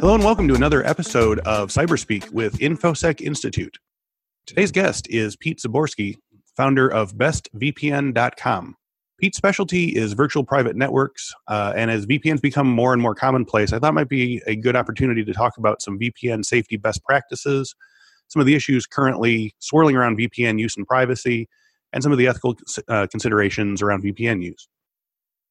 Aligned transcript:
Hello 0.00 0.14
and 0.14 0.24
welcome 0.24 0.48
to 0.48 0.54
another 0.54 0.82
episode 0.86 1.40
of 1.40 1.68
Cyberspeak 1.68 2.30
with 2.30 2.58
InfoSec 2.58 3.20
Institute. 3.20 3.76
Today's 4.46 4.72
guest 4.72 5.06
is 5.10 5.36
Pete 5.36 5.58
Zaborszky, 5.58 6.16
founder 6.56 6.90
of 6.90 7.16
BestVPN.com. 7.16 8.76
Pete's 9.20 9.36
specialty 9.36 9.94
is 9.94 10.14
virtual 10.14 10.42
private 10.42 10.74
networks, 10.74 11.34
uh, 11.48 11.74
and 11.76 11.90
as 11.90 12.06
VPNs 12.06 12.40
become 12.40 12.66
more 12.66 12.94
and 12.94 13.02
more 13.02 13.14
commonplace, 13.14 13.74
I 13.74 13.78
thought 13.78 13.92
might 13.92 14.08
be 14.08 14.40
a 14.46 14.56
good 14.56 14.74
opportunity 14.74 15.22
to 15.22 15.32
talk 15.34 15.58
about 15.58 15.82
some 15.82 15.98
VPN 15.98 16.46
safety 16.46 16.78
best 16.78 17.04
practices, 17.04 17.74
some 18.28 18.40
of 18.40 18.46
the 18.46 18.54
issues 18.54 18.86
currently 18.86 19.52
swirling 19.58 19.96
around 19.96 20.16
VPN 20.16 20.58
use 20.58 20.78
and 20.78 20.86
privacy, 20.86 21.46
and 21.92 22.02
some 22.02 22.12
of 22.12 22.16
the 22.16 22.26
ethical 22.26 22.56
uh, 22.88 23.06
considerations 23.10 23.82
around 23.82 24.02
VPN 24.02 24.42
use. 24.42 24.66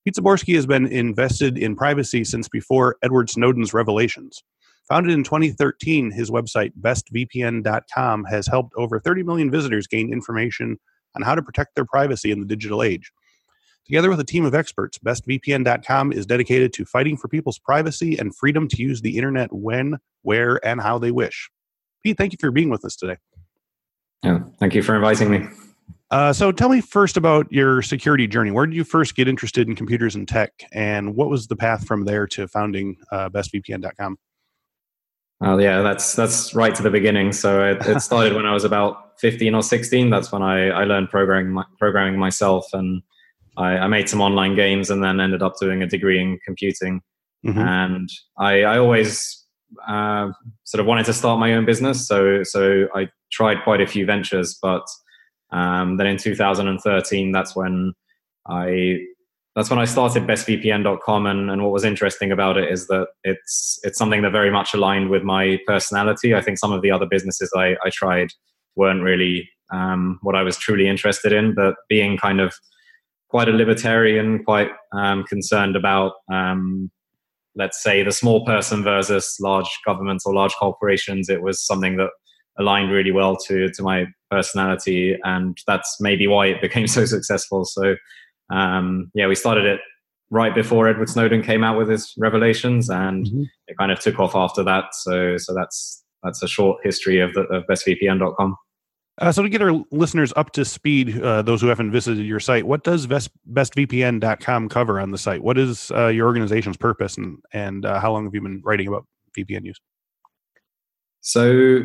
Pete 0.08 0.16
Zaborszky 0.16 0.56
has 0.56 0.66
been 0.66 0.88
invested 0.88 1.58
in 1.58 1.76
privacy 1.76 2.24
since 2.24 2.48
before 2.48 2.96
Edward 3.04 3.30
Snowden's 3.30 3.74
revelations. 3.74 4.42
Founded 4.88 5.12
in 5.12 5.22
2013, 5.22 6.12
his 6.12 6.32
website, 6.32 6.72
bestvpn.com, 6.80 8.24
has 8.24 8.48
helped 8.48 8.74
over 8.78 9.02
30 9.02 9.24
million 9.24 9.52
visitors 9.52 9.86
gain 9.86 10.14
information 10.14 10.80
on 11.14 11.24
how 11.24 11.36
to 11.36 11.42
protect 11.42 11.76
their 11.76 11.84
privacy 11.84 12.32
in 12.32 12.40
the 12.40 12.46
digital 12.46 12.82
age. 12.82 13.12
Together 13.86 14.10
with 14.10 14.22
a 14.22 14.24
team 14.24 14.46
of 14.46 14.56
experts, 14.56 14.98
bestvpn.com 14.98 16.14
is 16.14 16.26
dedicated 16.26 16.72
to 16.72 16.86
fighting 16.86 17.18
for 17.18 17.28
people's 17.28 17.60
privacy 17.60 18.18
and 18.18 18.34
freedom 18.34 18.70
to 18.70 18.82
use 18.82 19.02
the 19.02 19.18
internet 19.18 19.52
when, 19.52 19.98
where, 20.22 20.66
and 20.66 20.80
how 20.80 20.98
they 20.98 21.12
wish. 21.12 21.50
Pete, 22.02 22.18
thank 22.18 22.32
you 22.32 22.38
for 22.40 22.50
being 22.50 22.70
with 22.70 22.86
us 22.86 22.96
today. 22.96 23.18
Yeah, 24.24 24.40
thank 24.58 24.74
you 24.74 24.84
for 24.84 24.96
inviting 24.96 25.30
me. 25.30 25.50
Uh, 26.10 26.32
so 26.32 26.52
tell 26.52 26.70
me 26.70 26.80
first 26.80 27.18
about 27.18 27.52
your 27.52 27.82
security 27.82 28.28
journey. 28.28 28.52
Where 28.52 28.66
did 28.66 28.76
you 28.76 28.86
first 28.86 29.16
get 29.16 29.28
interested 29.28 29.68
in 29.68 29.76
computers 29.76 30.16
and 30.16 30.28
tech, 30.28 30.52
and 30.72 31.16
what 31.16 31.30
was 31.30 31.48
the 31.48 31.56
path 31.56 31.86
from 31.86 32.06
there 32.06 32.26
to 32.28 32.48
founding 32.48 32.96
uh, 33.12 33.30
BestVPN.com? 33.30 34.18
Yeah, 35.42 35.82
that's 35.82 36.14
that's 36.14 36.56
right 36.56 36.74
to 36.74 36.82
the 36.82 36.90
beginning. 36.90 37.32
So 37.32 37.64
it, 37.64 37.86
it 37.86 38.02
started 38.02 38.34
when 38.34 38.46
I 38.46 38.54
was 38.54 38.64
about 38.64 39.20
fifteen 39.20 39.54
or 39.54 39.62
sixteen. 39.62 40.10
That's 40.10 40.32
when 40.32 40.42
I, 40.42 40.70
I 40.70 40.84
learned 40.86 41.10
programming 41.10 41.64
programming 41.78 42.20
myself, 42.20 42.66
and 42.74 43.04
I, 43.56 43.78
I, 43.78 43.88
made 43.88 44.10
some 44.10 44.22
online 44.22 44.56
games, 44.56 44.90
and 44.90 45.04
then 45.04 45.20
ended 45.20 45.44
up 45.44 45.60
doing 45.60 45.84
a 45.84 45.88
degree 45.88 46.20
in 46.20 46.40
computing. 46.46 47.02
Mm-hmm. 47.46 47.60
And 47.60 48.10
I, 48.40 48.64
I 48.64 48.80
always 48.80 49.46
uh, 49.88 50.32
sort 50.64 50.80
of 50.80 50.88
wanted 50.88 51.06
to 51.06 51.14
start 51.14 51.40
my 51.40 51.54
own 51.54 51.66
business, 51.66 52.08
so 52.08 52.44
so 52.44 52.88
I 52.96 53.10
tried 53.32 53.64
quite 53.64 53.82
a 53.82 53.88
few 53.88 54.06
ventures, 54.06 54.58
but 54.60 54.88
um, 55.52 55.98
then 55.98 56.08
in 56.08 56.18
2013, 56.18 57.32
that's 57.32 57.56
when 57.56 57.94
I 58.48 59.00
that's 59.56 59.72
when 59.72 59.80
I 59.80 59.86
started 59.86 60.28
bestvpn.com 60.28 61.26
and, 61.26 61.50
and 61.50 61.64
what 61.64 61.72
was 61.72 61.84
interesting 61.84 62.32
about 62.32 62.58
it 62.58 62.72
is 62.72 62.88
that 62.88 63.08
it's 63.24 63.80
it's 63.84 63.98
something 63.98 64.22
that 64.22 64.32
very 64.32 64.52
much 64.52 64.74
aligned 64.74 65.10
with 65.10 65.24
my 65.24 65.60
personality. 65.66 66.36
I 66.36 66.42
think 66.42 66.60
some 66.60 66.72
of 66.72 66.82
the 66.84 66.92
other 66.92 67.08
businesses 67.08 67.52
I, 67.56 67.76
I 67.84 67.90
tried 67.92 68.30
weren't 68.76 69.02
really 69.02 69.50
um, 69.74 70.20
what 70.22 70.36
I 70.36 70.44
was 70.44 70.58
truly 70.58 70.88
interested 70.88 71.34
in, 71.34 71.56
but 71.56 71.76
being 71.90 72.18
kind 72.18 72.40
of 72.40 72.54
quite 73.30 73.50
a 73.50 73.52
libertarian, 73.52 74.44
quite 74.44 74.70
um, 74.94 75.24
concerned 75.24 75.76
about 75.76 76.14
um, 76.32 76.92
let's 77.56 77.82
say 77.82 78.04
the 78.04 78.12
small 78.12 78.46
person 78.46 78.84
versus 78.84 79.38
large 79.42 79.70
governments 79.86 80.26
or 80.26 80.34
large 80.34 80.54
corporations, 80.54 81.30
it 81.30 81.42
was 81.42 81.60
something 81.60 81.98
that 81.98 82.12
aligned 82.60 82.92
really 82.92 83.12
well 83.12 83.36
to 83.48 83.70
to 83.70 83.84
my 83.84 84.06
personality, 84.30 85.18
and 85.24 85.58
that's 85.68 85.98
maybe 86.00 86.28
why 86.28 86.48
it 86.48 86.62
became 86.68 86.88
so 86.88 87.06
successful. 87.06 87.66
So, 87.66 87.96
um, 88.52 89.12
yeah, 89.14 89.28
we 89.28 89.36
started 89.36 89.66
it 89.66 89.80
right 90.30 90.54
before 90.54 90.88
Edward 90.88 91.10
Snowden 91.10 91.42
came 91.42 91.64
out 91.64 91.78
with 91.78 91.90
his 91.90 92.14
revelations, 92.18 92.90
and 92.90 93.26
mm-hmm. 93.26 93.44
it 93.68 93.78
kind 93.78 93.92
of 93.92 94.00
took 94.00 94.20
off 94.20 94.36
after 94.36 94.64
that. 94.64 94.94
So, 94.94 95.38
so 95.38 95.54
that's 95.54 96.04
that's 96.24 96.44
a 96.44 96.48
short 96.48 96.80
history 96.84 97.20
of 97.20 97.34
the 97.34 97.42
of 97.44 97.66
bestvpn.com. 97.68 98.56
Uh, 99.20 99.32
so 99.32 99.42
to 99.42 99.50
get 99.50 99.64
our 99.64 99.84
listeners 99.92 100.32
up 100.36 100.52
to 100.52 100.64
speed, 100.64 101.20
uh, 101.22 101.42
those 101.42 101.60
who 101.60 101.68
haven't 101.68 101.92
visited 101.92 102.24
your 102.24 102.40
site, 102.40 102.68
what 102.68 102.84
does 102.84 103.08
best, 103.08 103.32
bestvpn.com 103.52 104.70
cover 104.70 105.00
on 105.00 105.10
the 105.10 105.18
site? 105.18 105.42
What 105.42 105.58
is 105.58 105.92
uh, 105.92 106.08
your 106.08 106.28
organization's 106.28 106.78
purpose 106.78 107.18
and, 107.18 107.40
and 107.52 107.84
uh, 107.84 108.00
how 108.00 108.12
long 108.12 108.26
have 108.26 108.36
you 108.36 108.42
been 108.42 108.62
writing 108.64 108.88
about 108.88 109.08
VPN 109.36 109.66
use? 109.66 109.80
So 111.22 111.82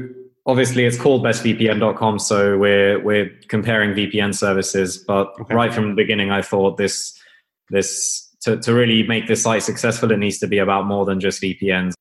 obviously 0.47 0.85
it's 0.85 0.99
called 0.99 1.23
bestvpn.com 1.23 2.19
so 2.19 2.59
we're 2.59 3.01
we're 3.03 3.31
comparing 3.49 3.93
vpn 3.93 4.35
services 4.35 4.99
but 4.99 5.33
okay. 5.41 5.55
right 5.55 5.73
from 5.73 5.91
the 5.91 5.95
beginning 5.95 6.31
i 6.31 6.43
thought 6.43 6.77
this 6.77 7.19
this 7.71 8.29
to, 8.43 8.57
to 8.59 8.75
really 8.75 9.05
make 9.05 9.29
this 9.29 9.43
site 9.43 9.63
successful 9.63 10.11
it 10.11 10.19
needs 10.19 10.39
to 10.39 10.47
be 10.47 10.59
about 10.59 10.87
more 10.87 11.05
than 11.05 11.21
just 11.21 11.41
vpns 11.43 11.93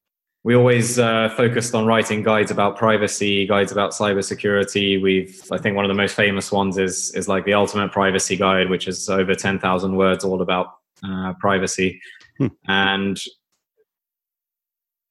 we 0.43 0.55
always 0.55 0.97
uh, 0.97 1.29
focused 1.37 1.75
on 1.75 1.85
writing 1.85 2.23
guides 2.23 2.49
about 2.49 2.75
privacy 2.75 3.45
guides 3.45 3.71
about 3.71 3.91
cybersecurity 3.91 5.01
we've 5.01 5.41
i 5.51 5.57
think 5.57 5.75
one 5.75 5.85
of 5.85 5.89
the 5.89 5.95
most 5.95 6.15
famous 6.15 6.51
ones 6.51 6.77
is 6.77 7.13
is 7.15 7.27
like 7.27 7.45
the 7.45 7.53
ultimate 7.53 7.91
privacy 7.91 8.35
guide 8.35 8.69
which 8.69 8.87
is 8.87 9.07
over 9.07 9.35
10000 9.35 9.95
words 9.95 10.23
all 10.23 10.41
about 10.41 10.67
uh, 11.03 11.33
privacy 11.39 11.99
hmm. 12.37 12.47
and 12.67 13.21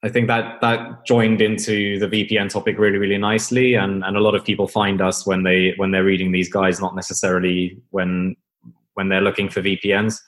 I 0.02 0.08
think 0.08 0.28
that 0.28 0.60
that 0.62 1.04
joined 1.04 1.42
into 1.42 1.98
the 1.98 2.06
VPN 2.06 2.48
topic 2.48 2.78
really, 2.78 2.96
really 2.96 3.18
nicely, 3.18 3.74
and 3.74 4.02
and 4.02 4.16
a 4.16 4.20
lot 4.20 4.34
of 4.34 4.44
people 4.44 4.66
find 4.66 5.02
us 5.02 5.26
when 5.26 5.42
they 5.42 5.74
when 5.76 5.90
they're 5.90 6.04
reading 6.04 6.32
these 6.32 6.48
guides, 6.48 6.80
not 6.80 6.96
necessarily 6.96 7.78
when 7.90 8.34
when 8.94 9.08
they're 9.08 9.20
looking 9.20 9.50
for 9.50 9.60
VPNs. 9.60 10.18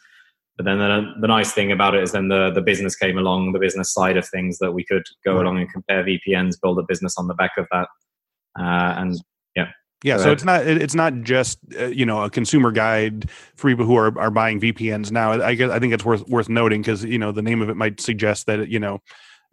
But 0.59 0.67
then 0.67 0.79
the, 0.79 1.15
the 1.23 1.27
nice 1.27 1.53
thing 1.53 1.73
about 1.73 1.95
it 1.95 2.03
is 2.03 2.13
then 2.13 2.29
the 2.29 2.51
the 2.51 2.61
business 2.61 2.95
came 2.95 3.17
along, 3.17 3.53
the 3.53 3.59
business 3.59 3.93
side 3.93 4.19
of 4.19 4.29
things 4.29 4.59
that 4.59 4.73
we 4.73 4.85
could 4.85 5.05
go 5.25 5.41
along 5.41 5.59
and 5.59 5.73
compare 5.73 6.05
VPNs, 6.05 6.61
build 6.61 6.79
a 6.79 6.85
business 6.87 7.15
on 7.17 7.27
the 7.27 7.35
back 7.35 7.53
of 7.57 7.67
that, 7.73 7.89
uh, 8.61 8.95
and 8.99 9.19
yeah. 9.57 9.69
Yeah, 10.05 10.19
so 10.19 10.33
it's 10.33 10.45
not 10.45 10.67
it's 10.67 10.95
not 10.95 11.23
just 11.23 11.59
uh, 11.81 11.87
you 11.87 12.05
know 12.05 12.25
a 12.25 12.29
consumer 12.29 12.73
guide 12.73 13.31
for 13.57 13.71
people 13.71 13.87
who 13.87 13.97
are, 13.97 14.19
are 14.19 14.31
buying 14.31 14.61
VPNs 14.61 15.11
now. 15.11 15.33
I 15.33 15.55
guess 15.55 15.71
I 15.71 15.79
think 15.79 15.95
it's 15.95 16.05
worth 16.05 16.29
worth 16.29 16.51
noting 16.51 16.83
because 16.83 17.05
you 17.05 17.19
know 17.19 17.33
the 17.33 17.41
name 17.41 17.63
of 17.63 17.71
it 17.71 17.77
might 17.77 18.03
suggest 18.03 18.47
that 18.47 18.69
you 18.69 18.79
know 18.79 19.01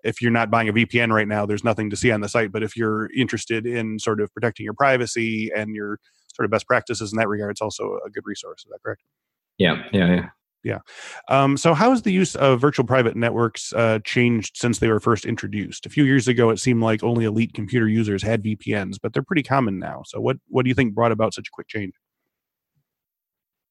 if 0.04 0.22
you're 0.22 0.32
not 0.32 0.50
buying 0.50 0.70
a 0.70 0.74
VPN 0.74 1.12
right 1.12 1.28
now, 1.28 1.46
there's 1.46 1.64
nothing 1.64 1.90
to 1.90 1.96
see 1.96 2.12
on 2.12 2.22
the 2.22 2.30
site. 2.30 2.52
But 2.52 2.64
if 2.64 2.76
you're 2.76 3.12
interested 3.14 3.66
in 3.66 4.00
sort 4.00 4.22
of 4.22 4.34
protecting 4.34 4.64
your 4.64 4.74
privacy 4.74 5.52
and 5.56 5.76
your 5.76 6.00
sort 6.34 6.46
of 6.46 6.52
best 6.52 6.68
practices 6.68 7.12
in 7.12 7.18
that 7.18 7.28
regard, 7.28 7.52
it's 7.52 7.62
also 7.62 8.00
a 8.06 8.10
good 8.10 8.24
resource. 8.26 8.64
Is 8.64 8.70
that 8.72 8.80
correct? 8.84 9.02
Yeah, 9.58 9.84
yeah, 9.92 10.16
yeah. 10.16 10.30
Yeah. 10.64 10.80
Um, 11.30 11.56
so, 11.56 11.74
how 11.74 11.92
has 11.92 12.02
the 12.02 12.12
use 12.12 12.36
of 12.36 12.60
virtual 12.60 12.86
private 12.86 13.16
networks 13.16 13.72
uh, 13.72 14.00
changed 14.04 14.58
since 14.58 14.80
they 14.80 14.90
were 14.90 15.00
first 15.00 15.24
introduced? 15.24 15.86
A 15.86 15.90
few 15.90 16.04
years 16.04 16.28
ago, 16.28 16.50
it 16.50 16.60
seemed 16.60 16.81
like 16.81 17.02
only 17.02 17.24
elite 17.24 17.54
computer 17.54 17.88
users 17.88 18.22
had 18.22 18.44
VPNs, 18.44 18.98
but 19.02 19.14
they're 19.14 19.24
pretty 19.24 19.44
common 19.44 19.80
now. 19.80 20.02
So, 20.06 20.20
what 20.20 20.38
what 20.50 20.64
do 20.64 20.70
you 20.70 20.76
think 20.76 20.94
brought 20.94 21.14
about 21.14 21.34
such 21.34 21.48
a 21.48 21.52
quick 21.52 21.70
change? 21.70 21.94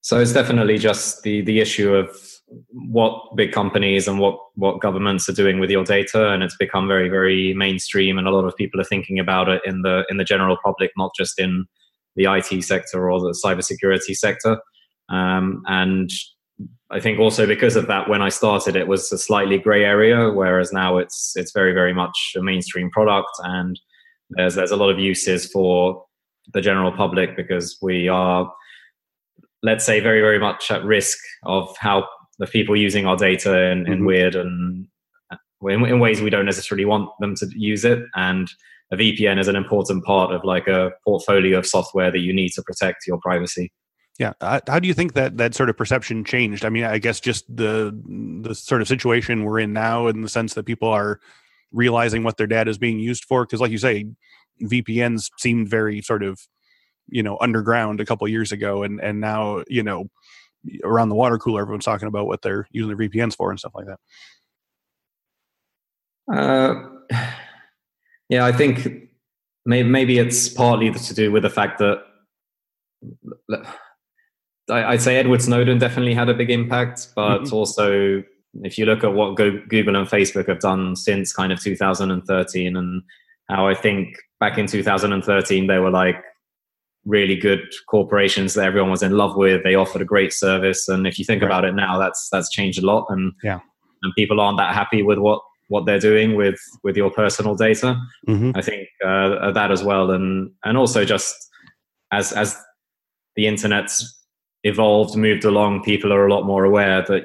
So, 0.00 0.19
it's 0.19 0.33
definitely 0.33 0.78
just 0.78 1.22
the 1.25 1.43
the 1.43 1.60
issue 1.60 1.95
of 1.95 2.38
what 2.70 3.36
big 3.36 3.53
companies 3.53 4.09
and 4.09 4.19
what 4.19 4.38
what 4.54 4.81
governments 4.81 5.28
are 5.28 5.34
doing 5.34 5.60
with 5.60 5.70
your 5.70 5.84
data 5.84 6.31
and 6.31 6.42
it's 6.42 6.56
become 6.56 6.88
very 6.88 7.09
very 7.09 7.53
mainstream 7.54 8.16
and 8.16 8.26
a 8.26 8.31
lot 8.31 8.44
of 8.44 8.56
people 8.56 8.81
are 8.81 8.84
thinking 8.84 9.19
about 9.19 9.48
it 9.48 9.60
in 9.66 9.82
the 9.82 10.04
in 10.09 10.16
the 10.16 10.25
general 10.25 10.56
public 10.64 10.91
not 10.97 11.10
just 11.16 11.38
in 11.38 11.66
the 12.16 12.25
IT 12.25 12.62
sector 12.64 13.10
or 13.10 13.20
the 13.20 13.38
cybersecurity 13.44 14.14
sector. 14.14 14.59
Um, 15.09 15.62
and 15.66 16.10
I 16.91 17.00
think 17.00 17.19
also 17.19 17.47
because 17.47 17.76
of 17.76 17.86
that 17.86 18.09
when 18.09 18.20
I 18.20 18.28
started 18.28 18.76
it 18.76 18.88
was 18.88 19.10
a 19.12 19.19
slightly 19.19 19.59
gray 19.59 19.84
area 19.84 20.30
whereas 20.30 20.72
now 20.72 20.98
it's 20.98 21.34
it's 21.36 21.53
very 21.53 21.72
very 21.72 21.94
much 21.94 22.32
a 22.36 22.42
mainstream 22.42 22.91
product 22.91 23.30
and 23.44 23.78
there's 24.30 24.56
there's 24.56 24.70
a 24.70 24.76
lot 24.76 24.91
of 24.91 24.98
uses 24.98 25.47
for 25.47 26.04
the 26.53 26.60
general 26.60 26.91
public 26.92 27.36
because 27.36 27.78
we 27.80 28.09
are 28.09 28.50
let's 29.62 29.84
say 29.84 30.00
very 30.00 30.20
very 30.20 30.38
much 30.38 30.70
at 30.70 30.84
risk 30.84 31.19
of 31.44 31.74
how 31.78 32.06
the 32.38 32.46
people 32.46 32.76
using 32.76 33.06
our 33.06 33.16
data 33.16 33.70
in, 33.70 33.86
in 33.86 33.94
mm-hmm. 33.94 34.06
weird 34.06 34.34
and 34.34 34.86
in, 35.62 35.86
in, 35.86 35.98
ways 35.98 36.20
we 36.20 36.30
don't 36.30 36.46
necessarily 36.46 36.84
want 36.84 37.10
them 37.20 37.34
to 37.34 37.48
use 37.54 37.84
it. 37.84 38.00
And 38.14 38.48
a 38.92 38.96
VPN 38.96 39.38
is 39.38 39.48
an 39.48 39.56
important 39.56 40.04
part 40.04 40.32
of 40.32 40.44
like 40.44 40.68
a 40.68 40.92
portfolio 41.04 41.58
of 41.58 41.66
software 41.66 42.10
that 42.10 42.20
you 42.20 42.32
need 42.32 42.50
to 42.50 42.62
protect 42.62 43.06
your 43.06 43.18
privacy. 43.18 43.72
Yeah, 44.18 44.32
how 44.40 44.80
do 44.80 44.88
you 44.88 44.94
think 44.94 45.12
that 45.14 45.36
that 45.36 45.54
sort 45.54 45.70
of 45.70 45.76
perception 45.76 46.24
changed? 46.24 46.64
I 46.64 46.70
mean, 46.70 46.82
I 46.82 46.98
guess 46.98 47.20
just 47.20 47.44
the 47.54 47.96
the 48.40 48.52
sort 48.52 48.80
of 48.82 48.88
situation 48.88 49.44
we're 49.44 49.60
in 49.60 49.72
now, 49.72 50.08
in 50.08 50.22
the 50.22 50.28
sense 50.28 50.54
that 50.54 50.66
people 50.66 50.88
are 50.88 51.20
realizing 51.70 52.24
what 52.24 52.36
their 52.36 52.48
data 52.48 52.68
is 52.68 52.78
being 52.78 52.98
used 52.98 53.24
for. 53.24 53.44
Because, 53.44 53.60
like 53.60 53.70
you 53.70 53.78
say, 53.78 54.06
VPNs 54.60 55.30
seemed 55.38 55.68
very 55.68 56.02
sort 56.02 56.24
of 56.24 56.40
you 57.08 57.22
know 57.22 57.38
underground 57.40 58.00
a 58.00 58.04
couple 58.04 58.26
years 58.26 58.50
ago, 58.50 58.82
and 58.82 59.00
and 59.00 59.20
now 59.20 59.62
you 59.68 59.84
know 59.84 60.10
around 60.84 61.09
the 61.09 61.15
water 61.15 61.38
cooler, 61.38 61.62
everyone's 61.62 61.84
talking 61.84 62.09
about 62.09 62.26
what 62.26 62.42
they're 62.42 62.68
using 62.70 62.88
their 62.88 63.09
VPNs 63.09 63.36
for 63.36 63.50
and 63.50 63.59
stuff 63.59 63.72
like 63.74 63.86
that. 63.86 63.98
Uh, 66.32 66.84
yeah, 68.28 68.44
I 68.44 68.53
think 68.53 69.09
maybe, 69.65 69.88
maybe 69.88 70.18
it's 70.18 70.48
partly 70.48 70.91
to 70.91 71.15
do 71.15 71.32
with 71.32 71.42
the 71.42 71.50
fact 71.50 71.78
that 71.78 72.03
I'd 74.70 75.00
say 75.00 75.16
Edward 75.16 75.41
Snowden 75.42 75.78
definitely 75.78 76.15
had 76.15 76.28
a 76.28 76.34
big 76.34 76.50
impact, 76.50 77.09
but 77.16 77.38
mm-hmm. 77.38 77.54
also 77.54 78.22
if 78.62 78.78
you 78.78 78.86
look 78.86 79.04
at 79.04 79.12
what 79.12 79.36
Google 79.36 79.97
and 79.97 80.09
Facebook 80.09 80.48
have 80.48 80.60
done 80.60 80.97
since 80.97 81.32
kind 81.32 81.53
of 81.53 81.60
2013, 81.62 82.76
and 82.76 83.03
how 83.48 83.66
I 83.66 83.74
think 83.74 84.16
back 84.41 84.59
in 84.59 84.66
2013 84.66 85.66
they 85.66 85.78
were 85.78 85.91
like 85.91 86.22
really 87.09 87.34
good 87.34 87.60
corporations 87.89 88.55
that 88.55 88.66
everyone 88.66 88.91
was 88.91 89.03
in 89.03 89.13
love 89.13 89.34
with. 89.34 89.65
They 89.65 89.75
offered 89.75 90.03
a 90.03 90.05
great 90.05 90.33
service, 90.33 90.87
and 90.89 91.07
if 91.07 91.19
you 91.19 91.25
think 91.25 91.43
right. 91.43 91.49
about 91.49 91.65
it 91.65 91.75
now, 91.75 91.99
that's 91.99 92.28
that's 92.31 92.51
changed 92.51 92.81
a 92.81 92.87
lot, 92.87 93.07
and 93.09 93.33
yeah, 93.43 93.60
and 94.03 94.13
people 94.16 94.41
aren't 94.41 94.59
that 94.59 94.75
happy 94.75 95.03
with 95.03 95.19
what 95.19 95.41
what 95.69 95.87
they're 95.87 95.99
doing 95.99 96.37
with 96.37 96.60
with 96.84 96.97
your 96.97 97.10
personal 97.10 97.55
data. 97.55 97.97
Mm-hmm. 98.28 98.53
I 98.55 98.63
think 98.63 98.89
uh, 99.05 99.51
that 99.53 99.71
as 99.72 99.83
well, 99.83 100.10
and 100.10 100.53
and 100.65 100.77
also 100.77 101.05
just 101.05 101.34
as 102.13 102.33
as 102.33 102.57
the 103.34 103.47
internet's 103.47 104.15
evolved, 104.65 105.16
moved 105.16 105.45
along, 105.45 105.83
people 105.83 106.13
are 106.13 106.27
a 106.27 106.33
lot 106.33 106.45
more 106.45 106.65
aware 106.65 107.03
that 107.03 107.25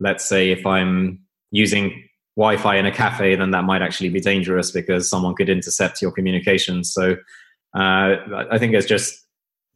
let's 0.00 0.24
say 0.24 0.50
if 0.50 0.64
I'm 0.64 1.20
using 1.50 2.04
Wi-Fi 2.36 2.76
in 2.76 2.86
a 2.86 2.92
cafe, 2.92 3.34
then 3.34 3.50
that 3.50 3.64
might 3.64 3.82
actually 3.82 4.10
be 4.10 4.20
dangerous 4.20 4.70
because 4.70 5.10
someone 5.10 5.34
could 5.34 5.48
intercept 5.48 6.00
your 6.00 6.12
communications. 6.12 6.92
So 6.92 7.16
uh, 7.74 8.46
I 8.50 8.58
think 8.58 8.74
it's 8.74 8.86
just 8.86 9.26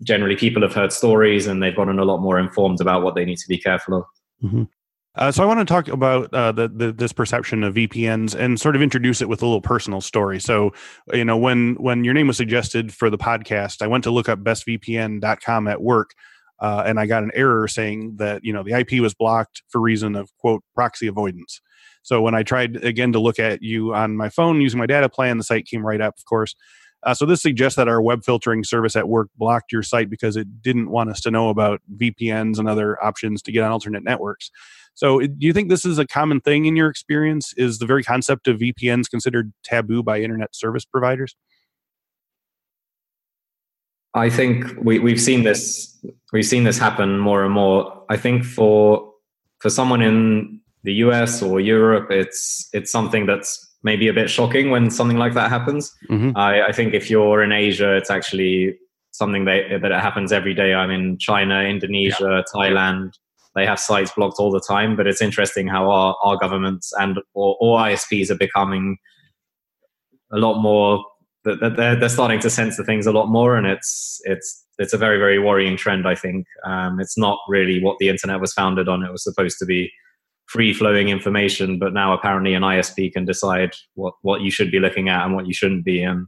generally 0.03 0.37
people 0.37 0.63
have 0.63 0.75
heard 0.75 0.93
stories 0.93 1.47
and 1.47 1.63
they've 1.63 1.77
gotten 1.77 1.99
a 1.99 2.05
lot 2.05 2.21
more 2.21 2.39
informed 2.39 2.81
about 2.81 3.03
what 3.03 3.15
they 3.15 3.25
need 3.25 3.39
to 3.39 3.49
be 3.49 3.59
careful 3.59 3.99
of. 3.99 4.05
Mm-hmm. 4.43 4.63
Uh, 5.15 5.31
so 5.31 5.43
I 5.43 5.47
want 5.47 5.61
to 5.61 5.67
talk 5.67 5.89
about 5.89 6.33
uh, 6.33 6.53
the, 6.53 6.69
the, 6.69 6.93
this 6.93 7.13
perception 7.13 7.63
of 7.65 7.75
VPNs 7.75 8.35
and 8.35 8.59
sort 8.59 8.75
of 8.75 8.83
introduce 8.83 9.21
it 9.21 9.29
with 9.29 9.43
a 9.43 9.45
little 9.45 9.61
personal 9.61 10.01
story. 10.01 10.41
So, 10.41 10.73
you 11.13 11.25
know, 11.25 11.37
when 11.37 11.75
when 11.75 12.03
your 12.03 12.15
name 12.15 12.29
was 12.29 12.39
suggested 12.39 12.95
for 12.95 13.11
the 13.11 13.19
podcast, 13.19 13.83
I 13.83 13.89
went 13.89 14.05
to 14.05 14.11
look 14.11 14.31
up 14.31 14.39
bestvpn.com 14.39 15.69
at 15.69 15.83
work, 15.83 16.15
uh, 16.61 16.85
and 16.87 16.99
I 16.99 17.05
got 17.05 17.25
an 17.25 17.31
error 17.35 17.69
saying 17.69 18.17
that 18.17 18.43
you 18.43 18.55
know 18.55 18.63
the 18.63 18.73
IP 18.73 19.03
was 19.03 19.13
blocked 19.13 19.63
for 19.69 19.83
reason 19.83 20.17
of 20.17 20.35
quote 20.39 20.65
proxy 20.75 21.09
avoidance. 21.09 21.61
So 22.01 22.23
when 22.23 22.35
I 22.35 22.43
tried 22.43 22.83
again 22.83 23.13
to 23.13 23.21
look 23.21 23.39
at 23.39 23.63
you 23.63 23.95
on 23.95 24.17
my 24.17 24.31
phone 24.31 24.63
using 24.63 24.79
my 24.79 24.87
data 24.87 25.11
plan, 25.11 25.37
the 25.37 25.45
site 25.45 25.67
came 25.67 25.85
right 25.85 26.01
up, 26.01 26.15
of 26.17 26.25
course. 26.25 26.55
Uh, 27.05 27.15
so 27.15 27.27
this 27.27 27.43
suggests 27.43 27.77
that 27.77 27.89
our 27.89 28.01
web 28.01 28.25
filtering 28.25 28.63
service 28.63 28.95
at 28.95 29.09
work 29.09 29.29
blocked 29.37 29.73
your 29.73 29.83
site 29.83 30.09
because 30.09 30.37
it 30.37 30.63
didn't 30.63 30.91
want 30.91 31.11
us 31.11 31.21
to 31.21 31.31
know 31.31 31.49
about 31.49 31.81
VPNs 31.97 32.59
and 32.59 32.69
other 32.69 33.03
options 33.03 33.43
to 33.43 33.53
get 33.53 33.65
on 33.65 33.73
alternate 33.73 34.05
networks. 34.05 34.51
So 34.95 35.21
do 35.21 35.47
you 35.47 35.53
think 35.53 35.69
this 35.69 35.85
is 35.85 35.99
a 35.99 36.07
common 36.07 36.41
thing 36.41 36.67
in 36.67 36.77
your 36.77 36.89
experience? 36.89 37.55
Is 37.57 37.79
the 37.79 37.87
very 37.87 38.05
concept 38.05 38.47
of 38.47 38.59
VPNs 38.59 39.11
considered 39.11 39.53
taboo 39.65 40.03
by 40.03 40.21
internet 40.21 40.55
service 40.55 40.85
providers? 40.85 41.35
I 44.15 44.29
think 44.29 44.67
we, 44.83 44.99
we've 44.99 45.21
seen 45.21 45.43
this 45.43 46.05
we've 46.33 46.45
seen 46.45 46.65
this 46.65 46.79
happen 46.79 47.19
more 47.19 47.45
and 47.45 47.55
more. 47.55 48.05
I 48.11 48.17
think 48.19 48.45
for 48.45 49.11
for 49.61 49.71
someone 49.71 50.03
in 50.03 50.61
the 50.83 50.93
US 50.95 51.43
or 51.43 51.61
Europe, 51.61 52.11
it's 52.11 52.69
it's 52.75 52.93
something 52.93 53.25
that's 53.25 53.72
maybe 53.83 54.09
a 54.09 54.13
bit 54.13 54.31
shocking 54.31 54.71
when 54.71 54.91
something 54.91 55.19
like 55.19 55.35
that 55.35 55.51
happens. 55.51 55.95
Mm-hmm. 56.09 56.37
I, 56.37 56.67
I, 56.67 56.73
think 56.73 56.95
if 56.95 57.11
you're 57.11 57.43
in 57.43 57.53
Asia, 57.53 57.97
it's 57.97 58.11
actually 58.11 58.79
something 59.11 59.45
that, 59.45 59.81
that 59.83 59.93
it 59.93 60.01
happens 60.01 60.33
every 60.33 60.55
day. 60.55 60.75
I'm 60.75 60.91
in 60.91 61.19
China, 61.19 61.63
Indonesia, 61.63 62.17
yeah. 62.21 62.43
Thailand. 62.55 63.13
They 63.55 63.67
have 63.67 63.79
sites 63.79 64.13
blocked 64.13 64.39
all 64.39 64.51
the 64.51 64.61
time, 64.67 64.97
but 64.97 65.07
it's 65.07 65.21
interesting 65.21 65.69
how 65.69 65.91
our, 65.91 66.17
our 66.23 66.39
governments 66.39 66.93
and 66.99 67.19
or, 67.35 67.57
or 67.61 67.79
ISPs 67.81 68.31
are 68.31 68.37
becoming 68.37 68.97
a 70.33 70.39
lot 70.39 70.61
more. 70.61 71.05
They're, 71.45 71.97
they're 71.97 72.09
starting 72.09 72.41
to 72.41 72.51
censor 72.51 72.85
things 72.85 73.07
a 73.07 73.13
lot 73.13 73.27
more, 73.27 73.57
and 73.57 73.67
it's 73.67 74.21
it's 74.25 74.65
it's 74.79 74.95
a 74.95 74.97
very 74.97 75.19
very 75.19 75.39
worrying 75.39 75.77
trend. 75.77 76.09
I 76.09 76.15
think 76.15 76.47
um, 76.65 76.99
it's 76.99 77.19
not 77.19 77.39
really 77.49 77.83
what 77.83 77.99
the 77.99 78.09
internet 78.09 78.41
was 78.41 78.55
founded 78.55 78.89
on. 78.89 79.03
It 79.03 79.13
was 79.13 79.25
supposed 79.25 79.59
to 79.59 79.67
be 79.67 79.91
free 80.53 80.75
flowing 80.75 81.09
information, 81.09 81.79
but 81.79 81.95
now 81.95 82.13
apparently 82.13 82.53
an 82.53 82.63
ISP 82.63 83.11
can 83.13 83.25
decide 83.25 83.71
what, 83.95 84.15
what 84.21 84.43
you 84.43 84.51
should 84.51 84.71
be 84.71 84.79
looking 84.79 85.09
at 85.09 85.25
and 85.25 85.35
what 85.35 85.47
you 85.47 85.55
shouldn't 85.55 85.85
be. 85.85 86.03
And 86.03 86.27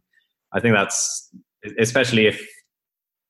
I 0.52 0.60
think 0.60 0.74
that's 0.74 1.30
especially 1.78 2.26
if 2.26 2.46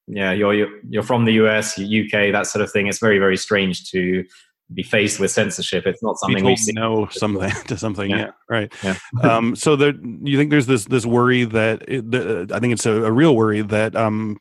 yeah 0.06 0.32
you're 0.32 0.68
you're 0.88 1.02
from 1.02 1.24
the 1.24 1.32
US, 1.44 1.78
UK, 1.78 2.32
that 2.32 2.46
sort 2.46 2.62
of 2.62 2.70
thing. 2.70 2.86
It's 2.86 3.00
very 3.00 3.18
very 3.18 3.36
strange 3.36 3.90
to 3.90 4.24
be 4.72 4.82
faced 4.82 5.18
with 5.18 5.30
censorship. 5.30 5.84
It's 5.86 6.02
not 6.02 6.16
something 6.18 6.44
we 6.44 6.56
know 6.68 7.08
something 7.10 7.50
to 7.66 7.76
something. 7.76 8.10
Yeah, 8.10 8.16
yeah 8.16 8.30
right. 8.48 8.72
Yeah. 8.82 8.96
um, 9.22 9.56
so 9.56 9.76
there, 9.76 9.94
you 10.22 10.38
think 10.38 10.50
there's 10.50 10.66
this 10.66 10.84
this 10.84 11.04
worry 11.04 11.44
that 11.44 11.84
it, 11.88 12.10
the, 12.10 12.48
I 12.52 12.60
think 12.60 12.72
it's 12.72 12.86
a, 12.86 13.04
a, 13.04 13.12
real 13.12 13.34
worry 13.34 13.62
that 13.62 13.96
um, 13.96 14.38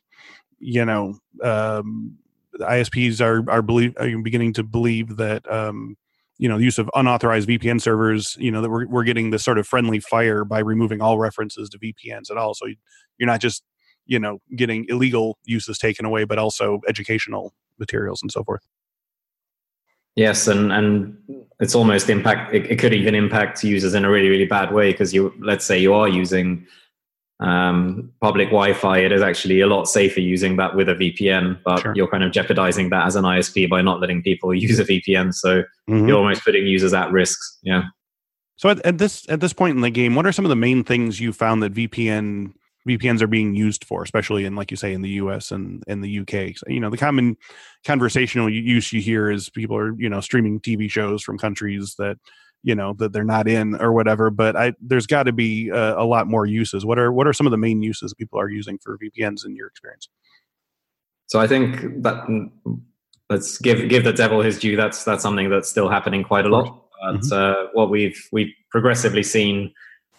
you 0.60 0.84
know 0.84 1.18
um, 1.42 2.16
ISPs 2.60 3.20
are 3.20 3.48
are 3.50 3.62
believe 3.62 3.94
are 3.98 4.16
beginning 4.18 4.52
to 4.54 4.62
believe 4.62 5.16
that 5.16 5.50
um, 5.50 5.96
you 6.38 6.48
know 6.48 6.58
the 6.58 6.64
use 6.64 6.78
of 6.78 6.90
unauthorized 6.94 7.48
VPN 7.48 7.80
servers. 7.80 8.36
You 8.38 8.50
know 8.50 8.62
that 8.62 8.70
we're 8.70 8.86
we're 8.86 9.04
getting 9.04 9.30
this 9.30 9.44
sort 9.44 9.58
of 9.58 9.66
friendly 9.66 10.00
fire 10.00 10.44
by 10.44 10.58
removing 10.60 11.00
all 11.00 11.18
references 11.18 11.68
to 11.70 11.78
VPNs 11.78 12.30
at 12.30 12.36
all. 12.36 12.54
So 12.54 12.66
you're 13.18 13.26
not 13.26 13.40
just 13.40 13.62
you 14.06 14.18
know 14.18 14.38
getting 14.56 14.86
illegal 14.88 15.38
uses 15.44 15.78
taken 15.78 16.04
away, 16.04 16.24
but 16.24 16.38
also 16.38 16.80
educational 16.88 17.54
materials 17.78 18.22
and 18.22 18.30
so 18.30 18.42
forth. 18.44 18.66
Yes, 20.16 20.46
and 20.46 20.72
and 20.72 21.16
it's 21.60 21.74
almost 21.74 22.08
impact. 22.08 22.54
It, 22.54 22.70
it 22.70 22.78
could 22.78 22.94
even 22.94 23.14
impact 23.14 23.62
users 23.64 23.94
in 23.94 24.04
a 24.04 24.10
really 24.10 24.28
really 24.28 24.46
bad 24.46 24.72
way 24.72 24.92
because 24.92 25.12
you 25.12 25.32
let's 25.40 25.64
say 25.64 25.78
you 25.78 25.92
are 25.94 26.08
using 26.08 26.66
um, 27.40 28.12
public 28.20 28.48
Wi-Fi, 28.48 28.98
it 28.98 29.12
is 29.12 29.22
actually 29.22 29.60
a 29.60 29.66
lot 29.66 29.86
safer 29.86 30.20
using 30.20 30.56
that 30.56 30.76
with 30.76 30.88
a 30.88 30.94
VPN, 30.94 31.58
but 31.64 31.80
sure. 31.80 31.92
you're 31.96 32.08
kind 32.08 32.22
of 32.22 32.32
jeopardizing 32.32 32.90
that 32.90 33.06
as 33.06 33.16
an 33.16 33.24
ISP 33.24 33.68
by 33.68 33.82
not 33.82 34.00
letting 34.00 34.22
people 34.22 34.54
use 34.54 34.78
a 34.78 34.84
VPN. 34.84 35.34
So 35.34 35.62
mm-hmm. 35.88 36.08
you're 36.08 36.18
almost 36.18 36.44
putting 36.44 36.66
users 36.66 36.94
at 36.94 37.10
risk. 37.10 37.38
Yeah. 37.62 37.84
So 38.56 38.68
at, 38.68 38.84
at, 38.86 38.98
this 38.98 39.28
at 39.28 39.40
this 39.40 39.52
point 39.52 39.74
in 39.74 39.82
the 39.82 39.90
game, 39.90 40.14
what 40.14 40.26
are 40.26 40.32
some 40.32 40.44
of 40.44 40.48
the 40.48 40.56
main 40.56 40.84
things 40.84 41.20
you 41.20 41.32
found 41.32 41.62
that 41.62 41.74
VPN 41.74 42.52
VPNs 42.88 43.22
are 43.22 43.26
being 43.26 43.54
used 43.54 43.84
for, 43.84 44.02
especially 44.02 44.44
in 44.44 44.54
like 44.54 44.70
you 44.70 44.76
say 44.76 44.92
in 44.92 45.02
the 45.02 45.10
US 45.10 45.50
and 45.50 45.82
in 45.88 46.02
the 46.02 46.20
UK? 46.20 46.56
So, 46.56 46.66
you 46.68 46.78
know, 46.78 46.90
the 46.90 46.96
common 46.96 47.36
conversational 47.84 48.48
use 48.48 48.92
you 48.92 49.00
hear 49.00 49.30
is 49.30 49.50
people 49.50 49.76
are 49.76 49.94
you 49.98 50.08
know 50.08 50.20
streaming 50.20 50.60
TV 50.60 50.88
shows 50.88 51.22
from 51.22 51.36
countries 51.36 51.96
that 51.98 52.16
you 52.64 52.74
know 52.74 52.94
that 52.94 53.12
they're 53.12 53.22
not 53.22 53.46
in 53.46 53.76
or 53.76 53.92
whatever 53.92 54.30
but 54.30 54.56
i 54.56 54.72
there's 54.80 55.06
got 55.06 55.24
to 55.24 55.32
be 55.32 55.68
a, 55.68 55.98
a, 55.98 56.04
lot 56.04 56.26
more 56.26 56.46
uses. 56.46 56.84
What 56.84 56.98
are 56.98 57.12
what 57.12 57.26
are 57.26 57.32
some 57.32 57.46
of 57.46 57.50
the 57.50 57.58
main 57.58 57.82
uses 57.82 58.12
people 58.14 58.40
are 58.40 58.48
using 58.48 58.78
for 58.78 58.98
vpns 58.98 59.44
in 59.44 59.54
your 59.54 59.68
experience? 59.68 60.08
So 61.26 61.38
i 61.38 61.46
think 61.46 62.02
that 62.02 62.24
mm, 62.24 62.50
let's 63.30 63.58
give 63.58 63.88
give 63.88 64.04
the 64.04 64.12
devil 64.12 64.40
his 64.40 64.58
due. 64.58 64.76
That's 64.76 65.04
that's 65.04 65.22
something 65.22 65.50
that's 65.50 65.68
still 65.68 65.88
happening 65.88 66.24
quite 66.24 66.46
a 66.46 66.48
lot. 66.48 66.82
But 67.02 67.20
mm-hmm. 67.20 67.32
uh, 67.32 67.68
what 67.74 67.90
we've 67.90 68.20
we've 68.32 68.52
progressively 68.70 69.22
seen 69.22 69.72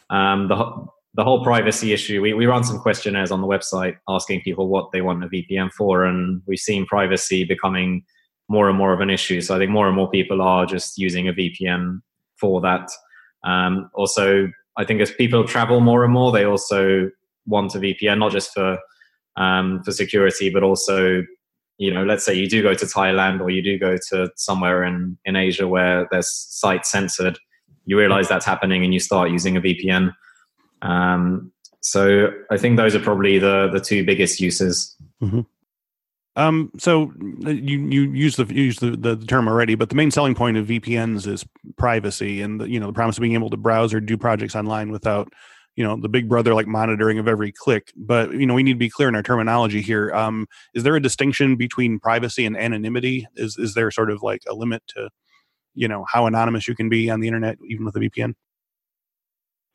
um, 0.09 0.47
the 0.47 0.85
the 1.15 1.23
whole 1.23 1.43
privacy 1.43 1.93
issue 1.93 2.21
we, 2.21 2.33
we 2.33 2.45
run 2.45 2.63
some 2.63 2.77
questionnaires 2.77 3.31
on 3.31 3.39
the 3.39 3.47
website 3.47 3.95
asking 4.09 4.41
people 4.41 4.67
what 4.67 4.91
they 4.91 5.01
want 5.01 5.23
a 5.23 5.27
vpn 5.27 5.71
for 5.71 6.03
and 6.03 6.41
we've 6.45 6.59
seen 6.59 6.85
privacy 6.85 7.45
becoming 7.45 8.03
more 8.49 8.67
and 8.67 8.77
more 8.77 8.91
of 8.91 8.99
an 8.99 9.09
issue. 9.09 9.39
So 9.41 9.55
i 9.55 9.57
think 9.57 9.71
more 9.71 9.87
and 9.87 9.95
more 9.95 10.09
people 10.09 10.41
are 10.41 10.65
just 10.65 10.97
using 10.97 11.27
a 11.27 11.33
vpn 11.33 12.01
for 12.39 12.61
that. 12.61 12.89
Um, 13.43 13.89
also, 13.93 14.49
I 14.77 14.85
think 14.85 15.01
as 15.01 15.11
people 15.11 15.45
travel 15.45 15.79
more 15.79 16.03
and 16.03 16.13
more, 16.13 16.31
they 16.31 16.45
also 16.45 17.09
want 17.45 17.75
a 17.75 17.79
VPN, 17.79 18.19
not 18.19 18.31
just 18.31 18.53
for 18.53 18.77
um, 19.37 19.83
for 19.83 19.91
security, 19.91 20.49
but 20.49 20.63
also, 20.63 21.23
you 21.77 21.93
know, 21.93 22.03
let's 22.03 22.25
say 22.25 22.33
you 22.33 22.47
do 22.47 22.61
go 22.61 22.73
to 22.73 22.85
Thailand 22.85 23.41
or 23.41 23.49
you 23.49 23.61
do 23.61 23.77
go 23.77 23.97
to 24.09 24.29
somewhere 24.35 24.83
in 24.83 25.17
in 25.25 25.35
Asia 25.35 25.67
where 25.67 26.07
there's 26.11 26.31
site 26.31 26.85
censored, 26.85 27.37
you 27.85 27.97
realize 27.97 28.27
that's 28.27 28.45
happening 28.45 28.83
and 28.83 28.93
you 28.93 28.99
start 28.99 29.29
using 29.29 29.57
a 29.57 29.61
VPN. 29.61 30.13
Um, 30.81 31.51
so 31.81 32.31
I 32.49 32.57
think 32.57 32.77
those 32.77 32.95
are 32.95 32.99
probably 32.99 33.39
the 33.39 33.69
the 33.71 33.79
two 33.79 34.03
biggest 34.03 34.39
uses. 34.39 34.95
Mm-hmm. 35.21 35.41
Um, 36.37 36.71
so 36.77 37.13
uh, 37.45 37.49
you 37.49 37.87
you 37.87 38.01
use 38.11 38.35
the 38.35 38.45
use 38.53 38.79
the, 38.79 38.91
the, 38.91 39.15
term 39.15 39.47
already, 39.47 39.75
but 39.75 39.89
the 39.89 39.95
main 39.95 40.11
selling 40.11 40.35
point 40.35 40.57
of 40.57 40.67
VPNs 40.67 41.27
is 41.27 41.45
privacy 41.77 42.41
and 42.41 42.59
the, 42.59 42.69
you 42.69 42.79
know 42.79 42.87
the 42.87 42.93
promise 42.93 43.17
of 43.17 43.21
being 43.21 43.35
able 43.35 43.49
to 43.49 43.57
browse 43.57 43.93
or 43.93 44.01
do 44.01 44.17
projects 44.17 44.55
online 44.55 44.91
without 44.91 45.31
you 45.77 45.83
know 45.83 45.95
the 45.95 46.09
big 46.09 46.27
brother 46.27 46.53
like 46.53 46.67
monitoring 46.67 47.19
of 47.19 47.27
every 47.29 47.53
click. 47.53 47.93
But 47.95 48.33
you 48.33 48.45
know 48.45 48.53
we 48.53 48.63
need 48.63 48.73
to 48.73 48.79
be 48.79 48.89
clear 48.89 49.07
in 49.07 49.15
our 49.15 49.23
terminology 49.23 49.81
here. 49.81 50.13
Um, 50.13 50.47
is 50.73 50.83
there 50.83 50.95
a 50.95 51.01
distinction 51.01 51.55
between 51.55 51.99
privacy 51.99 52.45
and 52.45 52.57
anonymity? 52.57 53.27
Is 53.35 53.57
is 53.57 53.73
there 53.73 53.89
sort 53.89 54.11
of 54.11 54.21
like 54.21 54.41
a 54.49 54.53
limit 54.53 54.83
to 54.89 55.09
you 55.73 55.87
know 55.87 56.05
how 56.11 56.25
anonymous 56.25 56.67
you 56.67 56.75
can 56.75 56.89
be 56.89 57.09
on 57.09 57.21
the 57.21 57.27
internet 57.27 57.57
even 57.69 57.85
with 57.85 57.95
a 57.95 57.99
VPN? 57.99 58.33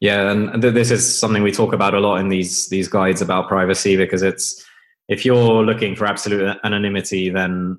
Yeah, 0.01 0.31
and 0.31 0.61
th- 0.61 0.75
this 0.75 0.91
is 0.91 1.19
something 1.19 1.43
we 1.43 1.53
talk 1.53 1.75
about 1.75 1.95
a 1.95 2.01
lot 2.01 2.17
in 2.17 2.29
these 2.29 2.69
these 2.69 2.89
guides 2.89 3.23
about 3.23 3.49
privacy 3.49 3.97
because 3.97 4.23
it's 4.23 4.67
if 5.11 5.25
you're 5.25 5.65
looking 5.65 5.97
for 5.97 6.07
absolute 6.07 6.57
anonymity, 6.63 7.29
then 7.29 7.77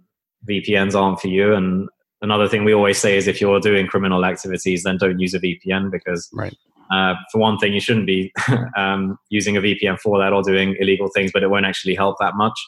VPNs 0.48 0.94
aren't 0.94 1.20
for 1.22 1.30
you. 1.30 1.56
And 1.56 1.88
another 2.22 2.48
thing 2.48 2.66
we 2.66 2.74
always 2.74 2.98
say 2.98 3.16
is 3.16 3.26
if 3.26 3.40
you're 3.40 3.62
doing 3.62 3.88
criminal 3.88 4.26
activities, 4.26 4.84
then 4.84 4.98
don't 4.98 5.18
use 5.18 5.34
a 5.34 5.40
VPN 5.40 5.90
because, 5.90 6.30
right. 6.34 6.54
uh, 6.94 7.16
for 7.32 7.40
one 7.40 7.58
thing, 7.58 7.74
you 7.74 7.80
shouldn't 7.80 8.06
be 8.06 8.34
um, 8.78 9.18
using 9.30 9.56
a 9.56 9.62
VPN 9.62 9.98
for 9.98 10.20
that 10.20 10.34
or 10.34 10.44
doing 10.44 10.76
illegal 10.78 11.10
things, 11.16 11.32
but 11.32 11.42
it 11.42 11.50
won't 11.50 11.66
actually 11.66 11.96
help 11.96 12.18
that 12.20 12.36
much. 12.36 12.60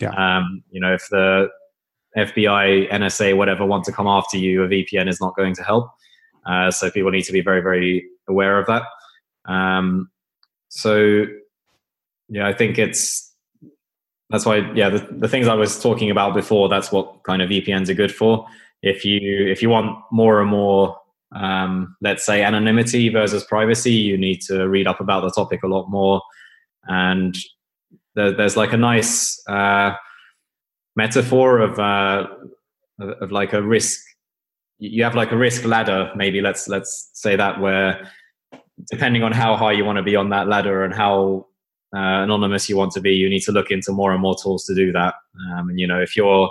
Yeah. 0.00 0.10
Um, 0.10 0.62
you 0.70 0.80
know, 0.80 0.92
if 0.92 1.08
the 1.10 1.48
FBI, 2.14 2.90
NSA, 2.90 3.38
whatever 3.38 3.64
want 3.64 3.84
to 3.84 3.92
come 3.92 4.06
after 4.06 4.36
you, 4.36 4.62
a 4.62 4.68
VPN 4.68 5.08
is 5.08 5.18
not 5.18 5.34
going 5.34 5.54
to 5.54 5.62
help. 5.62 5.90
Uh, 6.44 6.70
so 6.70 6.90
people 6.90 7.10
need 7.10 7.24
to 7.24 7.32
be 7.32 7.40
very, 7.40 7.62
very 7.62 8.06
aware 8.28 8.58
of 8.58 8.66
that. 8.66 8.82
Um, 9.46 10.10
so 10.68 11.24
yeah, 12.28 12.46
I 12.46 12.52
think 12.52 12.78
it's 12.78 13.29
that's 14.30 14.46
why 14.46 14.70
yeah 14.74 14.88
the, 14.88 15.06
the 15.10 15.28
things 15.28 15.48
I 15.48 15.54
was 15.54 15.80
talking 15.80 16.10
about 16.10 16.34
before. 16.34 16.68
That's 16.68 16.90
what 16.90 17.22
kind 17.24 17.42
of 17.42 17.50
VPNs 17.50 17.88
are 17.88 17.94
good 17.94 18.14
for. 18.14 18.46
If 18.82 19.04
you 19.04 19.48
if 19.48 19.62
you 19.62 19.68
want 19.68 19.98
more 20.10 20.40
and 20.40 20.48
more 20.48 20.96
um, 21.32 21.96
let's 22.00 22.24
say 22.24 22.42
anonymity 22.42 23.08
versus 23.08 23.44
privacy, 23.44 23.92
you 23.92 24.18
need 24.18 24.40
to 24.42 24.68
read 24.68 24.86
up 24.86 25.00
about 25.00 25.20
the 25.20 25.30
topic 25.30 25.62
a 25.62 25.68
lot 25.68 25.88
more. 25.88 26.20
And 26.84 27.36
there, 28.14 28.32
there's 28.32 28.56
like 28.56 28.72
a 28.72 28.76
nice 28.76 29.40
uh, 29.48 29.94
metaphor 30.96 31.60
of, 31.60 31.78
uh, 31.78 32.26
of 32.98 33.30
like 33.30 33.52
a 33.52 33.62
risk. 33.62 34.00
You 34.78 35.04
have 35.04 35.14
like 35.14 35.30
a 35.30 35.36
risk 35.36 35.64
ladder, 35.64 36.10
maybe 36.16 36.40
let's 36.40 36.66
let's 36.66 37.10
say 37.12 37.36
that 37.36 37.60
where 37.60 38.10
depending 38.90 39.22
on 39.22 39.30
how 39.30 39.54
high 39.54 39.72
you 39.72 39.84
want 39.84 39.96
to 39.96 40.02
be 40.02 40.16
on 40.16 40.30
that 40.30 40.48
ladder 40.48 40.84
and 40.84 40.94
how 40.94 41.46
uh, 41.94 42.22
anonymous 42.22 42.68
you 42.68 42.76
want 42.76 42.92
to 42.92 43.00
be, 43.00 43.12
you 43.12 43.28
need 43.28 43.42
to 43.42 43.52
look 43.52 43.70
into 43.70 43.92
more 43.92 44.12
and 44.12 44.20
more 44.20 44.36
tools 44.40 44.64
to 44.64 44.74
do 44.74 44.92
that. 44.92 45.14
Um, 45.52 45.70
and 45.70 45.80
you 45.80 45.86
know, 45.86 46.00
if 46.00 46.16
you're 46.16 46.50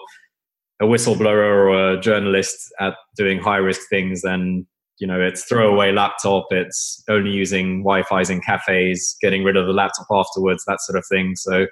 a 0.81 0.86
whistleblower 0.86 1.43
or 1.43 1.93
a 1.93 2.00
journalist 2.00 2.72
at 2.79 2.96
doing 3.15 3.39
high 3.39 3.58
risk 3.58 3.81
things, 3.89 4.22
then 4.22 4.65
you 5.00 5.08
know 5.08 5.19
it's 5.19 5.46
throwaway 5.46 5.91
laptop, 5.91 6.48
it's 6.51 7.03
only 7.10 7.31
using 7.31 7.84
Wi-Fi's 7.84 8.29
in 8.29 8.41
cafes, 8.41 9.15
getting 9.22 9.43
rid 9.43 9.58
of 9.58 9.65
the 9.65 9.74
laptop 9.74 10.08
afterwards, 10.12 10.63
that 10.67 10.81
sort 10.81 10.98
of 10.98 11.05
thing. 11.10 11.36
So 11.36 11.67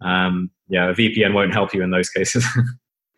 um, 0.00 0.50
yeah, 0.68 0.90
a 0.90 0.94
VPN 0.94 1.34
won't 1.34 1.52
help 1.52 1.74
you 1.74 1.82
in 1.82 1.90
those 1.90 2.10
cases. 2.10 2.46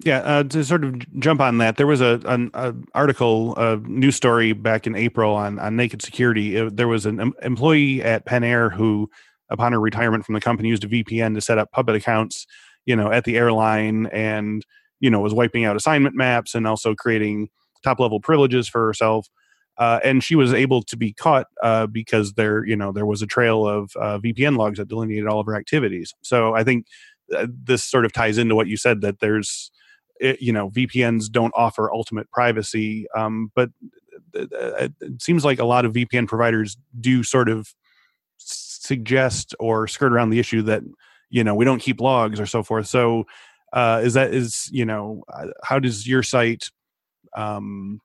Yeah, 0.02 0.18
uh, 0.18 0.42
to 0.44 0.64
sort 0.64 0.84
of 0.84 0.98
jump 1.20 1.40
on 1.40 1.58
that, 1.58 1.76
there 1.76 1.86
was 1.86 2.00
a 2.00 2.20
an 2.26 2.50
a 2.52 2.74
article, 2.94 3.54
a 3.56 3.76
news 3.76 4.16
story 4.16 4.52
back 4.52 4.86
in 4.86 4.96
April 4.96 5.34
on 5.34 5.58
on 5.58 5.76
naked 5.76 6.02
security. 6.02 6.56
It, 6.56 6.76
there 6.76 6.88
was 6.88 7.06
an 7.06 7.32
employee 7.42 8.02
at 8.02 8.26
Penair 8.26 8.72
who, 8.72 9.08
upon 9.54 9.72
her 9.72 9.80
retirement 9.80 10.26
from 10.26 10.34
the 10.34 10.40
company, 10.40 10.68
used 10.68 10.84
a 10.84 10.88
VPN 10.88 11.34
to 11.34 11.40
set 11.40 11.58
up 11.58 11.72
puppet 11.72 11.94
accounts, 11.94 12.46
you 12.84 12.94
know, 12.94 13.10
at 13.10 13.24
the 13.24 13.36
airline, 13.36 14.06
and 14.06 14.64
you 15.00 15.10
know 15.10 15.20
was 15.20 15.34
wiping 15.34 15.64
out 15.64 15.76
assignment 15.76 16.14
maps 16.14 16.54
and 16.54 16.66
also 16.66 16.94
creating 16.94 17.48
top 17.82 18.00
level 18.00 18.20
privileges 18.20 18.68
for 18.68 18.86
herself. 18.86 19.28
Uh, 19.76 19.98
and 20.04 20.22
she 20.22 20.36
was 20.36 20.54
able 20.54 20.82
to 20.82 20.96
be 20.96 21.12
caught 21.12 21.46
uh, 21.62 21.86
because 21.86 22.34
there, 22.34 22.64
you 22.64 22.76
know, 22.76 22.92
there 22.92 23.06
was 23.06 23.22
a 23.22 23.26
trail 23.26 23.66
of 23.66 23.90
uh, 23.96 24.18
VPN 24.18 24.56
logs 24.56 24.78
that 24.78 24.86
delineated 24.86 25.26
all 25.26 25.40
of 25.40 25.46
her 25.46 25.56
activities. 25.56 26.14
So 26.22 26.54
I 26.54 26.62
think 26.62 26.86
uh, 27.34 27.48
this 27.50 27.82
sort 27.82 28.04
of 28.04 28.12
ties 28.12 28.38
into 28.38 28.54
what 28.54 28.68
you 28.68 28.76
said 28.76 29.00
that 29.00 29.18
there's 29.18 29.72
it, 30.20 30.40
you 30.40 30.52
know 30.52 30.70
VPNs 30.70 31.30
don't 31.30 31.52
offer 31.56 31.92
ultimate 31.92 32.30
privacy, 32.30 33.06
um, 33.16 33.50
but 33.54 33.70
it, 34.32 34.92
it 35.00 35.22
seems 35.22 35.44
like 35.44 35.58
a 35.58 35.64
lot 35.64 35.84
of 35.84 35.92
VPN 35.92 36.28
providers 36.28 36.76
do 37.00 37.22
sort 37.22 37.48
of 37.48 37.74
suggest 38.84 39.54
or 39.58 39.88
skirt 39.88 40.12
around 40.12 40.30
the 40.30 40.38
issue 40.38 40.62
that 40.62 40.82
you 41.30 41.42
know 41.42 41.54
we 41.54 41.64
don't 41.64 41.80
keep 41.80 42.00
logs 42.00 42.38
or 42.38 42.46
so 42.46 42.62
forth. 42.62 42.86
So 42.86 43.24
uh, 43.72 44.02
is 44.04 44.14
that 44.14 44.34
is 44.34 44.68
you 44.72 44.84
know 44.84 45.24
uh, 45.32 45.46
how 45.62 45.78
does 45.78 46.06
your 46.06 46.22
site 46.22 46.70
um, 47.36 48.00